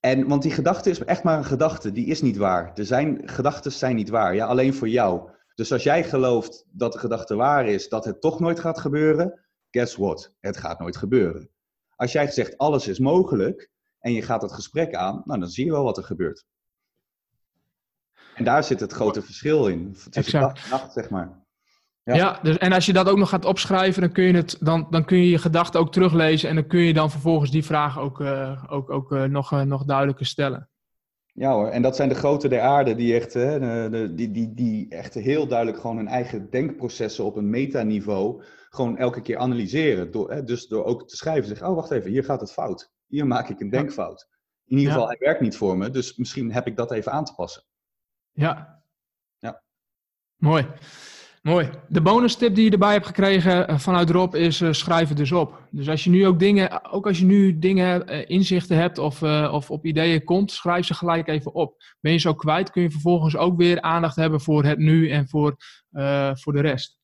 [0.00, 2.72] En, want die gedachte is echt maar een gedachte, die is niet waar.
[2.74, 5.30] Er zijn, gedachten zijn niet waar, ja, alleen voor jou.
[5.54, 9.40] Dus als jij gelooft dat de gedachte waar is, dat het toch nooit gaat gebeuren,
[9.70, 10.34] guess what?
[10.40, 11.50] Het gaat nooit gebeuren.
[11.96, 15.64] Als jij zegt alles is mogelijk en je gaat het gesprek aan, nou, dan zie
[15.64, 16.46] je wel wat er gebeurt.
[18.38, 19.96] En daar zit het grote verschil in.
[20.10, 21.46] Tussen dag en nacht, zeg maar.
[22.02, 22.14] Ja.
[22.14, 24.86] ja, dus, en als je dat ook nog gaat opschrijven, dan kun je, het, dan,
[24.90, 26.48] dan kun je je gedachten ook teruglezen.
[26.48, 29.62] En dan kun je dan vervolgens die vragen ook, uh, ook, ook uh, nog, uh,
[29.62, 30.68] nog duidelijker stellen.
[31.32, 34.30] Ja hoor, en dat zijn de grote der aarde die echt, hè, de, de, die,
[34.30, 39.36] die, die echt heel duidelijk gewoon hun eigen denkprocessen op een metaniveau gewoon elke keer
[39.36, 40.10] analyseren.
[40.10, 42.92] Door, hè, dus door ook te schrijven, zeggen, oh wacht even, hier gaat het fout.
[43.06, 44.28] Hier maak ik een denkfout.
[44.66, 45.16] In ieder geval, ja.
[45.16, 47.62] hij werkt niet voor me, dus misschien heb ik dat even aan te passen.
[48.38, 48.82] Ja.
[49.38, 49.62] Ja.
[50.36, 50.66] Mooi.
[51.42, 51.70] Mooi.
[51.88, 55.16] De bonus tip die je erbij hebt gekregen eh, vanuit Rob is uh, schrijf het
[55.16, 55.62] dus op.
[55.70, 59.22] Dus als je nu ook dingen, ook als je nu dingen, uh, inzichten hebt of,
[59.22, 61.82] uh, of op ideeën komt, schrijf ze gelijk even op.
[62.00, 65.28] Ben je zo kwijt, kun je vervolgens ook weer aandacht hebben voor het nu en
[65.28, 65.56] voor,
[66.32, 66.96] voor de rest.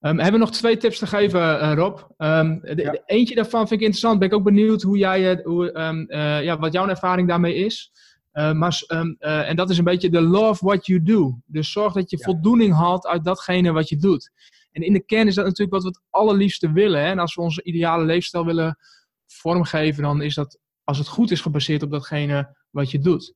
[0.00, 1.98] Um, hebben we nog twee tips te geven, Rob?
[2.18, 2.90] Um, de, ja.
[2.90, 4.18] de, eentje daarvan vind ik interessant.
[4.18, 6.06] Ben ik ook benieuwd hoe jij, hoe, um,
[6.42, 7.92] ja, wat jouw ervaring daarmee is.
[8.38, 11.40] Uh, maar, um, uh, en dat is een beetje de love what you do.
[11.46, 12.24] Dus zorg dat je ja.
[12.24, 14.30] voldoening haalt uit datgene wat je doet.
[14.72, 17.00] En in de kern is dat natuurlijk wat we het allerliefste willen.
[17.00, 17.10] Hè?
[17.10, 18.78] En als we onze ideale leefstijl willen
[19.26, 23.34] vormgeven, dan is dat, als het goed is, gebaseerd op datgene wat je doet.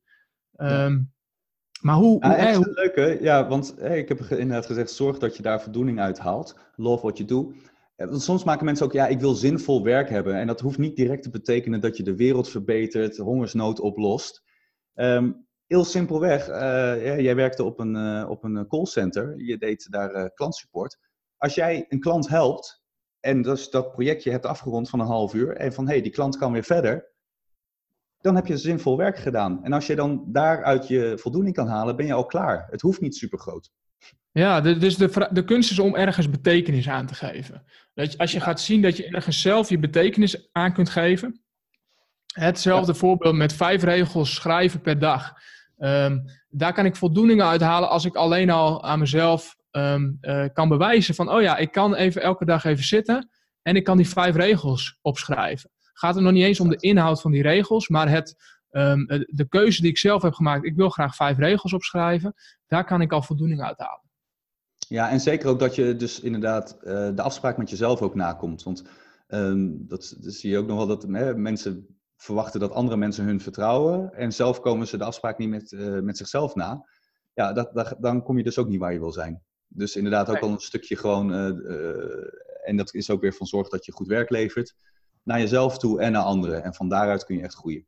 [0.56, 1.04] Um, ja.
[1.80, 2.24] Maar hoe...
[2.26, 5.62] Ja, echt een leuke, ja, want hey, ik heb inderdaad gezegd, zorg dat je daar
[5.62, 6.58] voldoening uit haalt.
[6.76, 7.52] Love what you do.
[7.96, 10.34] Want soms maken mensen ook, ja, ik wil zinvol werk hebben.
[10.34, 14.42] En dat hoeft niet direct te betekenen dat je de wereld verbetert, hongersnood oplost.
[14.94, 20.14] Um, heel simpelweg, uh, jij werkte op een, uh, op een callcenter, je deed daar
[20.14, 20.98] uh, klantsupport.
[21.36, 22.82] Als jij een klant helpt
[23.20, 26.12] en dus dat projectje hebt afgerond van een half uur en van hé, hey, die
[26.12, 27.10] klant kan weer verder,
[28.20, 29.64] dan heb je zinvol werk gedaan.
[29.64, 32.66] En als je dan daaruit je voldoening kan halen, ben je al klaar.
[32.70, 33.70] Het hoeft niet super groot.
[34.32, 37.64] Ja, de, dus de, de kunst is om ergens betekenis aan te geven.
[37.94, 38.44] Dat je, als je ja.
[38.44, 41.41] gaat zien dat je ergens zelf je betekenis aan kunt geven,
[42.32, 45.32] Hetzelfde voorbeeld met vijf regels schrijven per dag.
[45.78, 50.44] Um, daar kan ik voldoening uit halen als ik alleen al aan mezelf um, uh,
[50.52, 53.30] kan bewijzen van, oh ja, ik kan even elke dag even zitten
[53.62, 55.70] en ik kan die vijf regels opschrijven.
[55.92, 58.36] Gaat het nog niet eens om de inhoud van die regels, maar het,
[58.70, 62.34] um, de keuze die ik zelf heb gemaakt, ik wil graag vijf regels opschrijven,
[62.66, 64.10] daar kan ik al voldoening uit halen.
[64.88, 68.62] Ja, en zeker ook dat je dus inderdaad uh, de afspraak met jezelf ook nakomt.
[68.62, 68.84] Want
[69.68, 71.86] dat, dat, zie je ook nog wel dat hè, mensen
[72.22, 76.00] verwachten dat andere mensen hun vertrouwen en zelf komen ze de afspraak niet met, uh,
[76.00, 76.86] met zichzelf na,
[77.34, 79.42] ja, dat, dat, dan kom je dus ook niet waar je wil zijn.
[79.68, 81.46] Dus inderdaad ook al een stukje gewoon, uh,
[82.64, 84.74] en dat is ook weer van zorg dat je goed werk levert,
[85.22, 86.64] naar jezelf toe en naar anderen.
[86.64, 87.86] En van daaruit kun je echt groeien.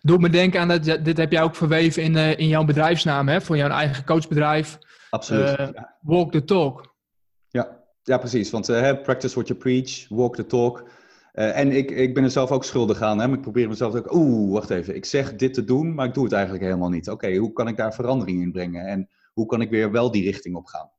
[0.00, 3.40] Doe me denken aan dat, dit heb jij ook verweven in, in jouw bedrijfsnaam, hè?
[3.40, 4.78] voor jouw eigen coachbedrijf.
[5.10, 5.72] Absoluut.
[6.00, 6.94] Walk the talk.
[7.48, 8.50] Ja, ja precies.
[8.50, 8.66] Want
[9.02, 10.88] practice what you preach, walk the talk.
[11.36, 13.18] Uh, en ik, ik ben er zelf ook schuldig aan.
[13.18, 13.32] Hè?
[13.32, 14.12] Ik probeer mezelf ook.
[14.14, 14.96] Oeh, wacht even.
[14.96, 17.10] Ik zeg dit te doen, maar ik doe het eigenlijk helemaal niet.
[17.10, 18.86] Oké, hoe kan ik daar verandering in brengen?
[18.86, 20.90] En hoe kan ik weer wel die richting op gaan?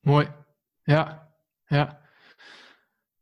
[0.00, 0.28] Mooi.
[0.82, 1.28] Ja,
[1.66, 2.00] ja.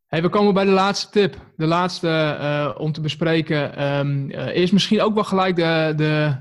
[0.09, 1.53] We komen bij de laatste tip.
[1.57, 3.85] De laatste uh, om te bespreken.
[3.99, 6.37] Um, uh, is misschien ook wel gelijk de, de,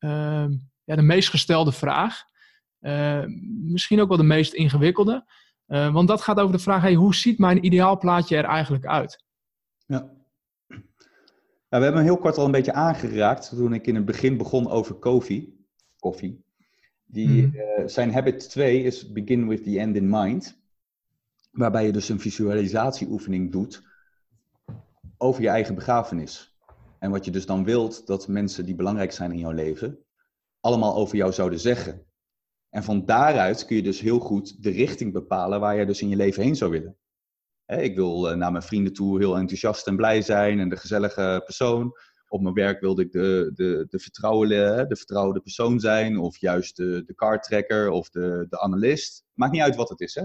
[0.00, 0.46] uh,
[0.84, 2.22] ja, de meest gestelde vraag.
[3.62, 5.24] misschien ook wel de meest ingewikkelde.
[5.70, 9.24] Uh, want dat gaat over de vraag, hey, hoe ziet mijn ideaalplaatje er eigenlijk uit?
[9.86, 10.10] Ja.
[11.68, 14.94] we hebben heel kort al een beetje aangeraakt toen ik in het begin begon over
[14.94, 15.66] koffie.
[15.98, 16.44] koffie.
[17.04, 17.52] Die, mm.
[17.54, 20.58] uh, zijn habit 2 is begin with the end in mind.
[21.50, 23.82] Waarbij je dus een visualisatieoefening doet
[25.16, 26.58] over je eigen begrafenis.
[26.98, 29.98] En wat je dus dan wilt dat mensen die belangrijk zijn in jouw leven,
[30.60, 32.04] allemaal over jou zouden zeggen.
[32.70, 36.08] En van daaruit kun je dus heel goed de richting bepalen waar je dus in
[36.08, 36.96] je leven heen zou willen.
[37.66, 41.42] ik wil eh, naar mijn vrienden toe heel enthousiast en blij zijn en de gezellige
[41.44, 41.92] persoon.
[42.28, 46.76] Op mijn werk wilde ik de, de, de, vertrouwde, de vertrouwde persoon zijn, of juist
[46.76, 49.24] de, de kartrekker of de, de analist.
[49.34, 50.14] Maakt niet uit wat het is.
[50.14, 50.24] Hè?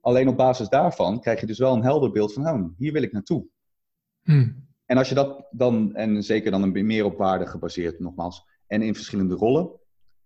[0.00, 3.02] Alleen op basis daarvan krijg je dus wel een helder beeld van, oh, hier wil
[3.02, 3.46] ik naartoe.
[4.22, 4.68] Hmm.
[4.86, 8.82] En als je dat dan, en zeker dan een meer op waarde gebaseerd nogmaals, en
[8.82, 9.70] in verschillende rollen,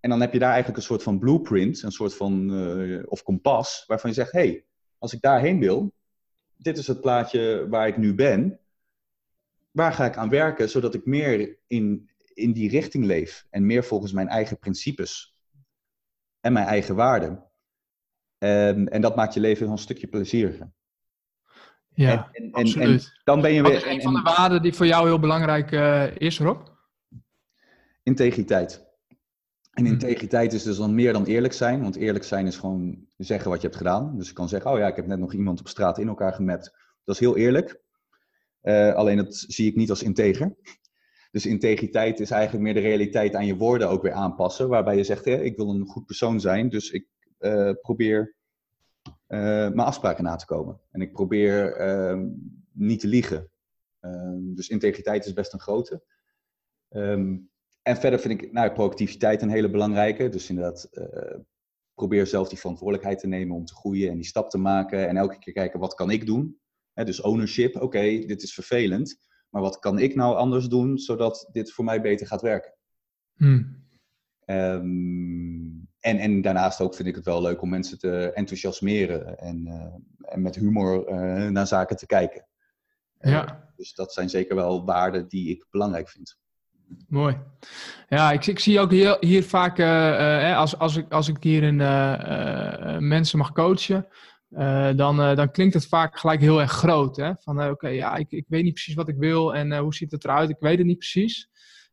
[0.01, 3.23] en dan heb je daar eigenlijk een soort van blueprint, een soort van, uh, of
[3.23, 4.65] kompas, waarvan je zegt, hé, hey,
[4.99, 5.93] als ik daarheen wil,
[6.57, 8.61] dit is het plaatje waar ik nu ben,
[9.71, 13.85] waar ga ik aan werken, zodat ik meer in, in die richting leef en meer
[13.85, 15.39] volgens mijn eigen principes
[16.41, 17.45] en mijn eigen waarden.
[18.39, 20.73] En, en dat maakt je leven een stukje plezieriger.
[21.95, 23.05] Ja, en, en, absoluut.
[23.05, 23.73] En dan ben je weer.
[23.73, 26.67] Wat is een van de waarden die voor jou heel belangrijk uh, is, Rob?
[28.03, 28.86] Integriteit.
[29.77, 29.93] En mhm.
[29.93, 31.83] integriteit is dus dan meer dan eerlijk zijn.
[31.83, 34.19] Want eerlijk zijn is gewoon zeggen wat je hebt gedaan.
[34.19, 36.33] Dus ik kan zeggen, oh ja, ik heb net nog iemand op straat in elkaar
[36.33, 36.77] gemapt.
[37.05, 37.81] Dat is heel eerlijk.
[38.63, 40.57] Uh, alleen dat zie ik niet als integer.
[41.31, 44.69] Dus integriteit is eigenlijk meer de realiteit aan je woorden ook weer aanpassen.
[44.69, 46.69] Waarbij je zegt, hè, ik wil een goed persoon zijn.
[46.69, 47.07] Dus ik
[47.41, 48.35] uh, probeer
[49.07, 49.13] uh,
[49.49, 50.81] mijn afspraken na te komen.
[50.91, 52.29] En ik probeer ehm,
[52.73, 53.51] niet te liegen.
[54.01, 56.03] Ehm, dus integriteit is best een grote.
[56.91, 57.51] Um,
[57.87, 60.29] en verder vind ik nou, proactiviteit een hele belangrijke.
[60.29, 61.39] Dus inderdaad, uh,
[61.95, 65.09] probeer zelf die verantwoordelijkheid te nemen om te groeien en die stap te maken.
[65.09, 66.61] En elke keer kijken, wat kan ik doen?
[66.95, 69.19] dus ownership, oké, dit is vervelend.
[69.51, 72.75] Maar wat kan ik nou anders doen, zodat dit voor mij beter gaat werken?
[73.37, 73.85] Hmm.
[74.47, 79.67] Um, en, en daarnaast ook vind ik het wel leuk om mensen te enthousiasmeren en,
[79.67, 82.47] uh, en met humor uh, naar zaken te kijken.
[83.19, 83.73] Ja.
[83.77, 86.39] dus dat zijn zeker wel waarden die ik belangrijk vind.
[87.09, 87.37] Mooi.
[88.09, 91.63] Ja, ik, ik zie ook hier, hier vaak, uh, als, als, ik, als ik hier
[91.63, 94.09] in, uh, mensen mag coachen,
[94.97, 97.17] dan, dan klinkt het vaak gelijk heel erg groot.
[97.17, 97.33] Hè?
[97.39, 100.25] Van oké, ja, ik, ik weet niet precies wat ik wil en hoe ziet het
[100.25, 101.49] eruit, ik weet het niet precies.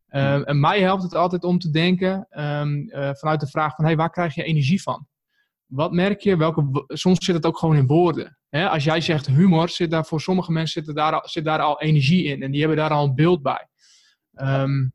[0.07, 0.43] Hmm.
[0.43, 4.09] en mij helpt het altijd om te denken um, vanuit de vraag van, hey, waar
[4.09, 5.07] krijg je energie van?
[5.65, 6.37] Wat merk je?
[6.37, 8.37] Welke, soms zit het ook gewoon in woorden.
[8.49, 8.69] Hè?
[8.69, 12.23] Als jij zegt humor, zit daar voor sommige mensen zit daar, zit daar al energie
[12.23, 13.67] in en die hebben daar al een beeld bij.
[14.41, 14.93] Um,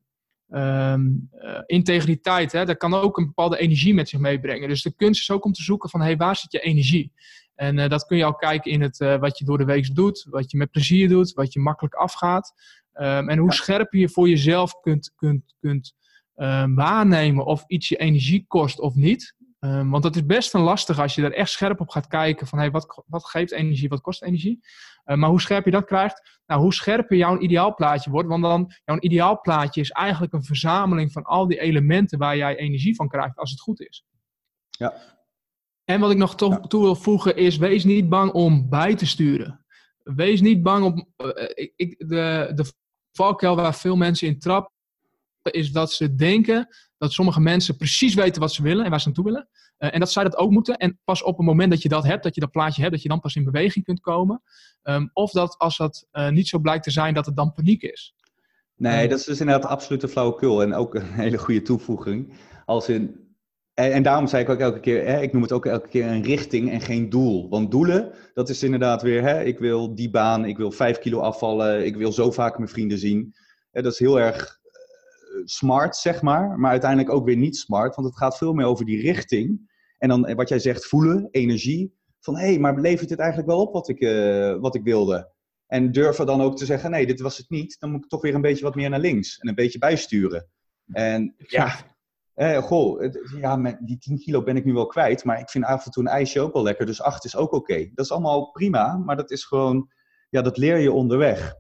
[0.49, 4.68] um, uh, integriteit, hè, dat kan ook een bepaalde energie met zich meebrengen.
[4.68, 7.12] Dus de kunst is ook om te zoeken van, hey, waar zit je energie?
[7.55, 9.95] En uh, dat kun je al kijken in het, uh, wat je door de week
[9.95, 12.55] doet, wat je met plezier doet, wat je makkelijk afgaat.
[12.95, 15.95] Um, en hoe scherp je voor jezelf kunt, kunt, kunt
[16.74, 19.34] waarnemen of iets je energie kost of niet.
[19.61, 22.47] Um, want dat is best een lastig als je er echt scherp op gaat kijken
[22.47, 24.61] van hey, wat, wat geeft energie, wat kost energie.
[25.05, 28.29] Uh, maar hoe scherp je dat krijgt, nou, hoe scherper jouw ideaalplaatje wordt.
[28.29, 32.95] Want dan, jouw ideaalplaatje is eigenlijk een verzameling van al die elementen waar jij energie
[32.95, 34.05] van krijgt als het goed is.
[34.71, 34.95] Ja.
[35.85, 39.07] En wat ik nog toe, toe wil voegen is, wees niet bang om bij te
[39.07, 39.65] sturen.
[40.03, 41.31] Wees niet bang om, uh,
[41.77, 42.73] ik, de, de
[43.13, 44.73] valkuil waar veel mensen in trappen,
[45.43, 46.69] is dat ze denken
[46.99, 49.49] dat sommige mensen precies weten wat ze willen en waar ze naartoe willen.
[49.79, 50.77] Uh, en dat zij dat ook moeten.
[50.77, 53.03] En pas op het moment dat je dat hebt, dat je dat plaatje hebt, dat
[53.03, 54.43] je dan pas in beweging kunt komen.
[54.83, 57.83] Um, of dat als dat uh, niet zo blijkt te zijn, dat het dan paniek
[57.83, 58.15] is.
[58.77, 60.63] Nee, dat is dus inderdaad absoluut een flauwekul.
[60.63, 62.33] En ook een hele goede toevoeging.
[62.65, 63.27] Als in,
[63.75, 66.07] En, en, daarom zei ik ook elke keer, hè, ik noem het ook elke keer
[66.07, 67.49] een richting en geen doel.
[67.49, 71.19] Want doelen, dat is inderdaad weer, hè, ik wil die baan, ik wil vijf kilo
[71.19, 73.35] afvallen, ik wil zo vaak mijn vrienden zien.
[73.71, 74.58] dat is heel erg
[75.45, 78.85] smart, zeg maar, maar uiteindelijk ook weer niet smart, want het gaat veel meer over
[78.85, 79.76] die richting.
[79.99, 81.97] En dan wat jij zegt, voelen, energie.
[82.20, 85.33] Van hé, hey, maar levert dit eigenlijk wel op wat ik, uh, wat ik wilde?
[85.66, 87.76] En durven dan ook te zeggen, nee, dit was het niet.
[87.79, 90.49] Dan moet ik toch weer een beetje wat meer naar links en een beetje bijsturen.
[90.93, 91.74] En ja,
[92.35, 93.03] eh, goh,
[93.41, 95.91] ja, met die 10 kilo ben ik nu wel kwijt, maar ik vind af en
[95.91, 97.91] toe een ijsje ook wel lekker, dus 8 is ook oké.
[97.95, 99.91] Dat is allemaal prima, maar dat is gewoon,
[100.31, 101.55] ja, dat leer je onderweg.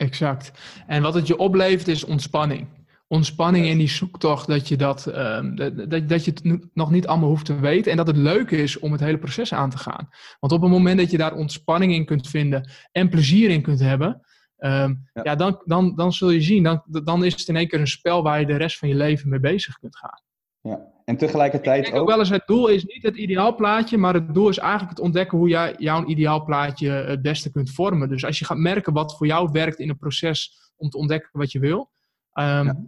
[0.00, 0.52] Exact.
[0.86, 2.68] En wat het je oplevert is ontspanning.
[3.06, 7.28] Ontspanning in die zoektocht, dat je, dat, um, dat, dat je het nog niet allemaal
[7.28, 7.90] hoeft te weten.
[7.90, 10.08] En dat het leuk is om het hele proces aan te gaan.
[10.40, 13.80] Want op het moment dat je daar ontspanning in kunt vinden en plezier in kunt
[13.80, 14.22] hebben,
[14.60, 15.34] Ehm, ja.
[15.34, 18.22] dan, dan, dan zul je zien, dan, dan is het in één keer een spel
[18.22, 20.22] waar je de rest van je leven mee bezig kunt gaan.
[20.60, 20.80] Ja,
[21.10, 22.00] en tegelijkertijd ik ook...
[22.00, 22.08] ook...
[22.08, 25.38] wel eens, het doel is niet het ideaalplaatje, maar het doel is eigenlijk het ontdekken
[25.38, 28.08] hoe jij jouw ideaalplaatje het beste kunt vormen.
[28.08, 31.30] Dus als je gaat merken wat voor jou werkt in een proces om te ontdekken
[31.32, 31.90] wat je wil,
[32.34, 32.84] um,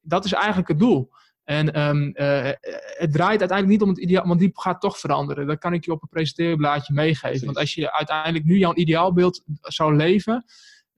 [0.00, 1.10] dat is eigenlijk het doel.
[1.44, 2.50] En um, uh,
[2.98, 5.46] het draait uiteindelijk niet om het ideaal, want die gaat toch veranderen.
[5.46, 7.44] Dat kan ik je op een presenteerblaadje meegeven.
[7.44, 10.44] Want als je uiteindelijk nu jouw ideaalbeeld zou leven,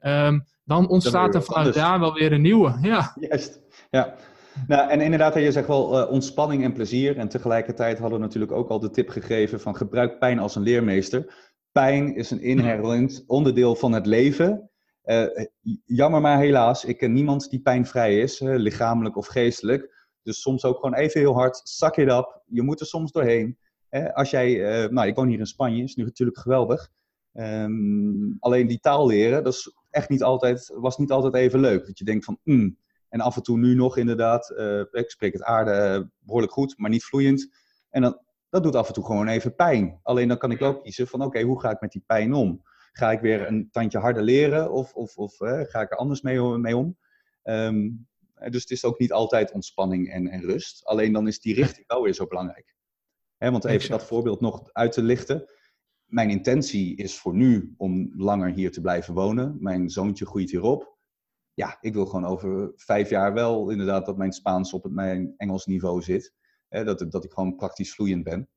[0.03, 2.79] Um, dan ontstaat er vanuit daar wel weer een nieuwe.
[2.83, 3.17] Ja.
[3.21, 3.61] Juist,
[3.91, 4.15] ja.
[4.67, 7.17] Nou, en inderdaad, je zegt wel uh, ontspanning en plezier.
[7.17, 10.63] En tegelijkertijd hadden we natuurlijk ook al de tip gegeven van gebruik pijn als een
[10.63, 11.35] leermeester.
[11.73, 14.71] Pijn is een inherent onderdeel van het leven.
[15.05, 15.25] Uh,
[15.85, 20.09] jammer maar helaas, ik ken niemand die pijnvrij is, uh, lichamelijk of geestelijk.
[20.23, 22.43] Dus soms ook gewoon even heel hard, zak je op.
[22.47, 23.59] Je moet er soms doorheen.
[24.13, 24.57] als jij,
[24.91, 26.91] nou, ik woon hier in Spanje, is nu natuurlijk geweldig.
[27.33, 31.87] Um, alleen die taal leren, dat is echt niet altijd, was niet altijd even leuk.
[31.87, 32.77] Dat je denkt van, mm.
[33.11, 36.79] En af en toe nu nog inderdaad, uh, ik spreek het aarde uh, behoorlijk goed,
[36.79, 37.51] maar niet vloeiend.
[37.91, 40.01] En dan, dat doet af en toe gewoon even pijn.
[40.03, 42.63] Alleen dan kan ik ook kiezen van, oké, hoe ga ik met die pijn om?
[42.93, 46.23] Ga ik weer een tandje harder leren of, of, of uh, ga ik er anders
[46.23, 46.97] mee, mee om?
[47.43, 48.09] Um,
[48.51, 50.85] dus het is ook niet altijd ontspanning en, en rust.
[50.85, 52.75] Alleen dan is die richting wel weer zo belangrijk.
[53.37, 55.49] He, want even dat voorbeeld nog uit te lichten
[56.11, 59.57] mijn intentie is voor nu om langer hier te blijven wonen.
[59.61, 60.99] Mijn zoontje groeit hierop.
[61.61, 65.35] Ja, ik wil gewoon over vijf jaar wel inderdaad dat mijn Spaans op het, mijn
[65.37, 66.33] Engels niveau zit.
[66.69, 68.49] Hè, dat, dat ik gewoon praktisch vloeiend ben.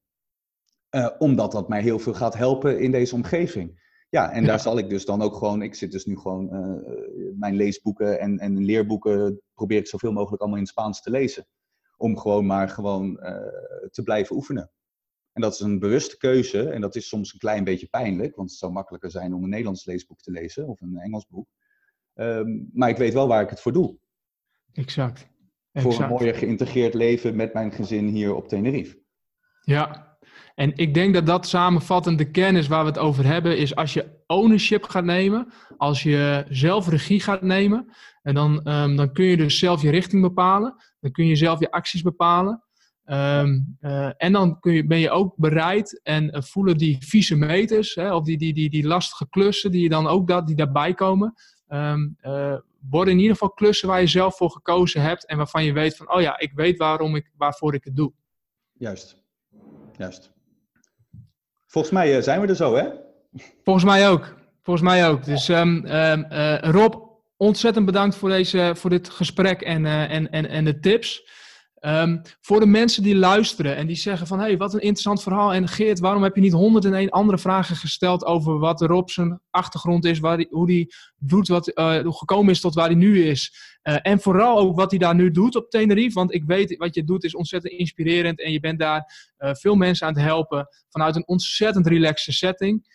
[0.96, 3.82] Uh, omdat dat mij heel veel gaat helpen in deze omgeving.
[4.10, 7.34] Ja, en daar zal ik dus dan ook gewoon, ik zit dus nu gewoon uh,
[7.36, 11.48] mijn leesboeken en, en leerboeken, probeer ik zoveel mogelijk allemaal in Spaans te lezen.
[11.98, 14.72] Om gewoon maar gewoon uh, te blijven oefenen.
[15.32, 16.70] En dat is een bewuste keuze.
[16.70, 19.50] En dat is soms een klein beetje pijnlijk, want het zou makkelijker zijn om een
[19.50, 21.48] Nederlands leesboek te lezen of een Engels boek.
[22.16, 23.98] Um, maar ik weet wel waar ik het voor doe.
[24.74, 25.28] Exact.
[25.72, 25.96] exact.
[25.96, 29.02] Voor een mooier geïntegreerd leven met mijn gezin hier op Tenerife.
[29.62, 30.18] Ja,
[30.56, 33.94] en ik denk dat dat samenvattend de kennis waar we het over hebben, is als
[33.94, 39.26] je ownership gaat nemen, als je zelf regie gaat nemen, en dan, um, dan kun
[39.26, 42.64] je dus zelf je richting bepalen, dan kun je zelf je acties bepalen.
[43.06, 47.36] Um, uh, en dan kun je, ben je ook bereid en uh, voelen die vieze
[47.36, 50.56] meters, hè, of die, die, die, die lastige klussen die, je dan ook dat, die
[50.56, 51.34] daarbij komen,
[51.70, 52.58] um, uh,
[52.90, 55.96] worden in ieder geval klussen waar je zelf voor gekozen hebt en waarvan je weet
[55.96, 58.14] van, oh ja, ik weet waarom ik, waarvoor ik het doe.
[58.74, 59.18] Juist,
[59.98, 60.32] juist.
[61.68, 62.90] Volgens mij zijn we er zo, hè?
[63.64, 64.36] Volgens mij ook.
[64.62, 65.26] Volgens mij ook.
[65.26, 65.86] Dus um,
[66.62, 66.96] Rob,
[67.38, 71.30] ontzettend bedankt voor, deze, voor dit gesprek en, en, en, en de tips.
[71.86, 74.40] Um, voor de mensen die luisteren en die zeggen van...
[74.40, 75.54] hé, hey, wat een interessant verhaal.
[75.54, 78.26] En Geert, waarom heb je niet 101 andere vragen gesteld...
[78.26, 82.74] over wat Rob zijn achtergrond is, waar hoe hij doet, wat, uh, gekomen is tot
[82.74, 83.54] waar hij nu is.
[83.84, 86.14] Uh, en vooral ook wat hij daar nu doet op Tenerife.
[86.14, 88.42] Want ik weet, wat je doet is ontzettend inspirerend...
[88.42, 90.68] en je bent daar uh, veel mensen aan het helpen...
[90.90, 92.93] vanuit een ontzettend relaxe setting...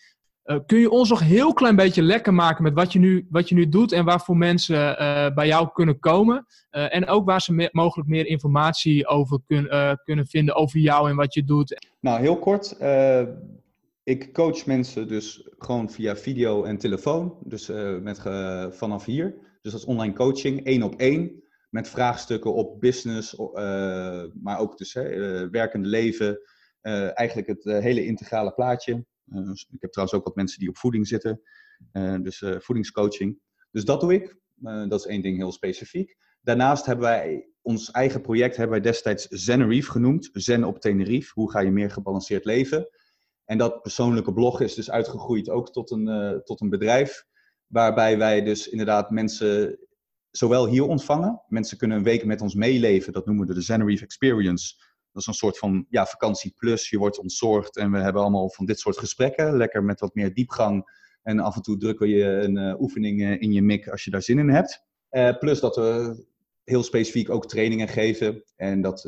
[0.49, 3.49] Uh, kun je ons nog heel klein beetje lekker maken met wat je nu, wat
[3.49, 6.47] je nu doet en waarvoor mensen uh, bij jou kunnen komen?
[6.71, 9.69] Uh, en ook waar ze mogelijk meer informatie over kun,
[10.05, 11.87] kunnen vinden over jou en wat je doet.
[12.01, 12.77] Nou, heel kort.
[14.03, 17.39] ik coach mensen dus gewoon via video en telefoon.
[17.45, 17.71] Dus
[18.03, 18.21] met,
[18.71, 19.35] vanaf hier.
[19.63, 21.43] Dus dat is online coaching, één op één.
[21.71, 23.37] Met vraagstukken op business,
[24.43, 24.93] maar ook dus
[25.51, 26.41] werkende leven.
[27.15, 29.05] eigenlijk het hele integrale plaatje.
[29.31, 31.41] Eh, ik heb trouwens ook wat mensen die op voeding zitten,
[31.93, 33.39] eh, dus eh, voedingscoaching.
[33.71, 34.37] Dus dat doe ik.
[34.89, 36.17] dat is één ding heel specifiek.
[36.41, 40.31] Daarnaast hebben wij ons eigen project hebben wij destijds Zenerife genoemd.
[40.33, 41.31] Zen op Tenerife.
[41.35, 42.89] Hoe ga je meer gebalanceerd leven?
[43.45, 47.25] En dat persoonlijke blog is dus uitgegroeid ook tot een, tot een bedrijf.
[47.67, 49.79] Waarbij wij dus inderdaad mensen
[50.31, 51.43] zowel hier ontvangen.
[51.47, 53.13] Mensen kunnen een week met ons meeleven.
[53.13, 54.75] Dat noemen we de Zenerife Experience.
[55.19, 56.91] Dat is een soort van ja, vakantie plus.
[56.91, 59.57] Je wordt ontzorgd en we hebben allemaal van dit soort gesprekken.
[59.57, 60.91] Lekker met wat meer diepgang.
[61.23, 64.23] En af en toe drukken we je een oefening in je mik als je daar
[64.23, 64.85] zin in hebt.
[65.39, 66.27] plus dat we
[66.65, 68.45] heel specifiek ook trainingen geven.
[68.57, 69.07] En dat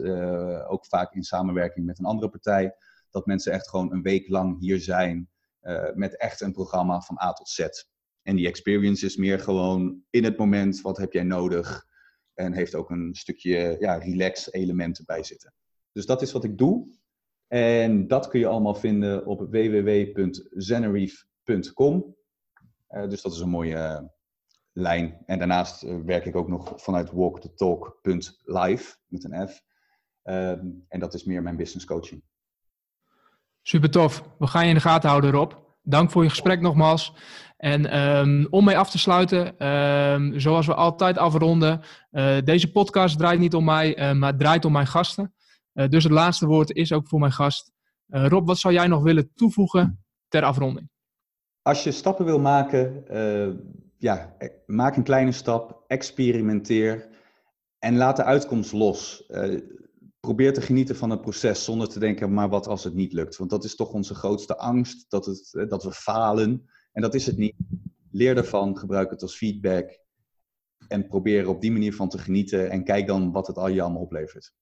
[0.68, 2.74] ook vaak in samenwerking met een andere partij.
[3.11, 5.30] Dat mensen echt gewoon een week lang hier zijn.
[5.94, 7.66] met echt een programma van A tot Z.
[8.22, 11.86] En die experience is meer gewoon in het moment, wat heb jij nodig?
[12.34, 15.54] En heeft ook een stukje ja, relax elementen bij zitten.
[15.93, 16.99] Dus dat is wat ik doe.
[17.53, 22.16] En dat kun je allemaal vinden op www.zenerief.com.
[22.91, 24.01] Uh, dus dat is een mooie uh,
[24.72, 25.22] lijn.
[25.26, 29.62] En daarnaast uh, werk ik ook nog vanuit walkthetalk.live met een F.
[30.22, 32.22] Ehm, en dat is meer mijn business coaching.
[33.62, 34.24] Super tof.
[34.38, 35.53] We gaan je in de gaten houden, Rob.
[35.82, 37.14] Dank voor je gesprek nogmaals.
[37.57, 41.80] En um, om mee af te sluiten, um, zoals we altijd afronden,
[42.45, 45.34] deze podcast draait niet om mij, maar draait om mijn gasten.
[45.74, 47.72] Uh, dus het laatste woord is ook voor mijn gast.
[48.06, 50.90] Rob, wat zou jij nog willen toevoegen ter afronding?
[51.62, 53.04] Als je stappen wil maken,
[53.98, 57.08] ja, maak een kleine stap, experimenteer
[57.78, 59.30] en laat de uitkomst los.
[60.20, 63.36] probeer te genieten van het proces zonder te denken, maar wat als het niet lukt?
[63.36, 66.70] Want dat is toch onze grootste angst, dat, het, dat we falen.
[66.92, 67.54] En dat is het niet.
[68.10, 69.98] Leer ervan, gebruik het als feedback
[70.88, 73.82] en probeer op die manier van te genieten en kijk dan wat het al je
[73.82, 74.52] allemaal oplevert.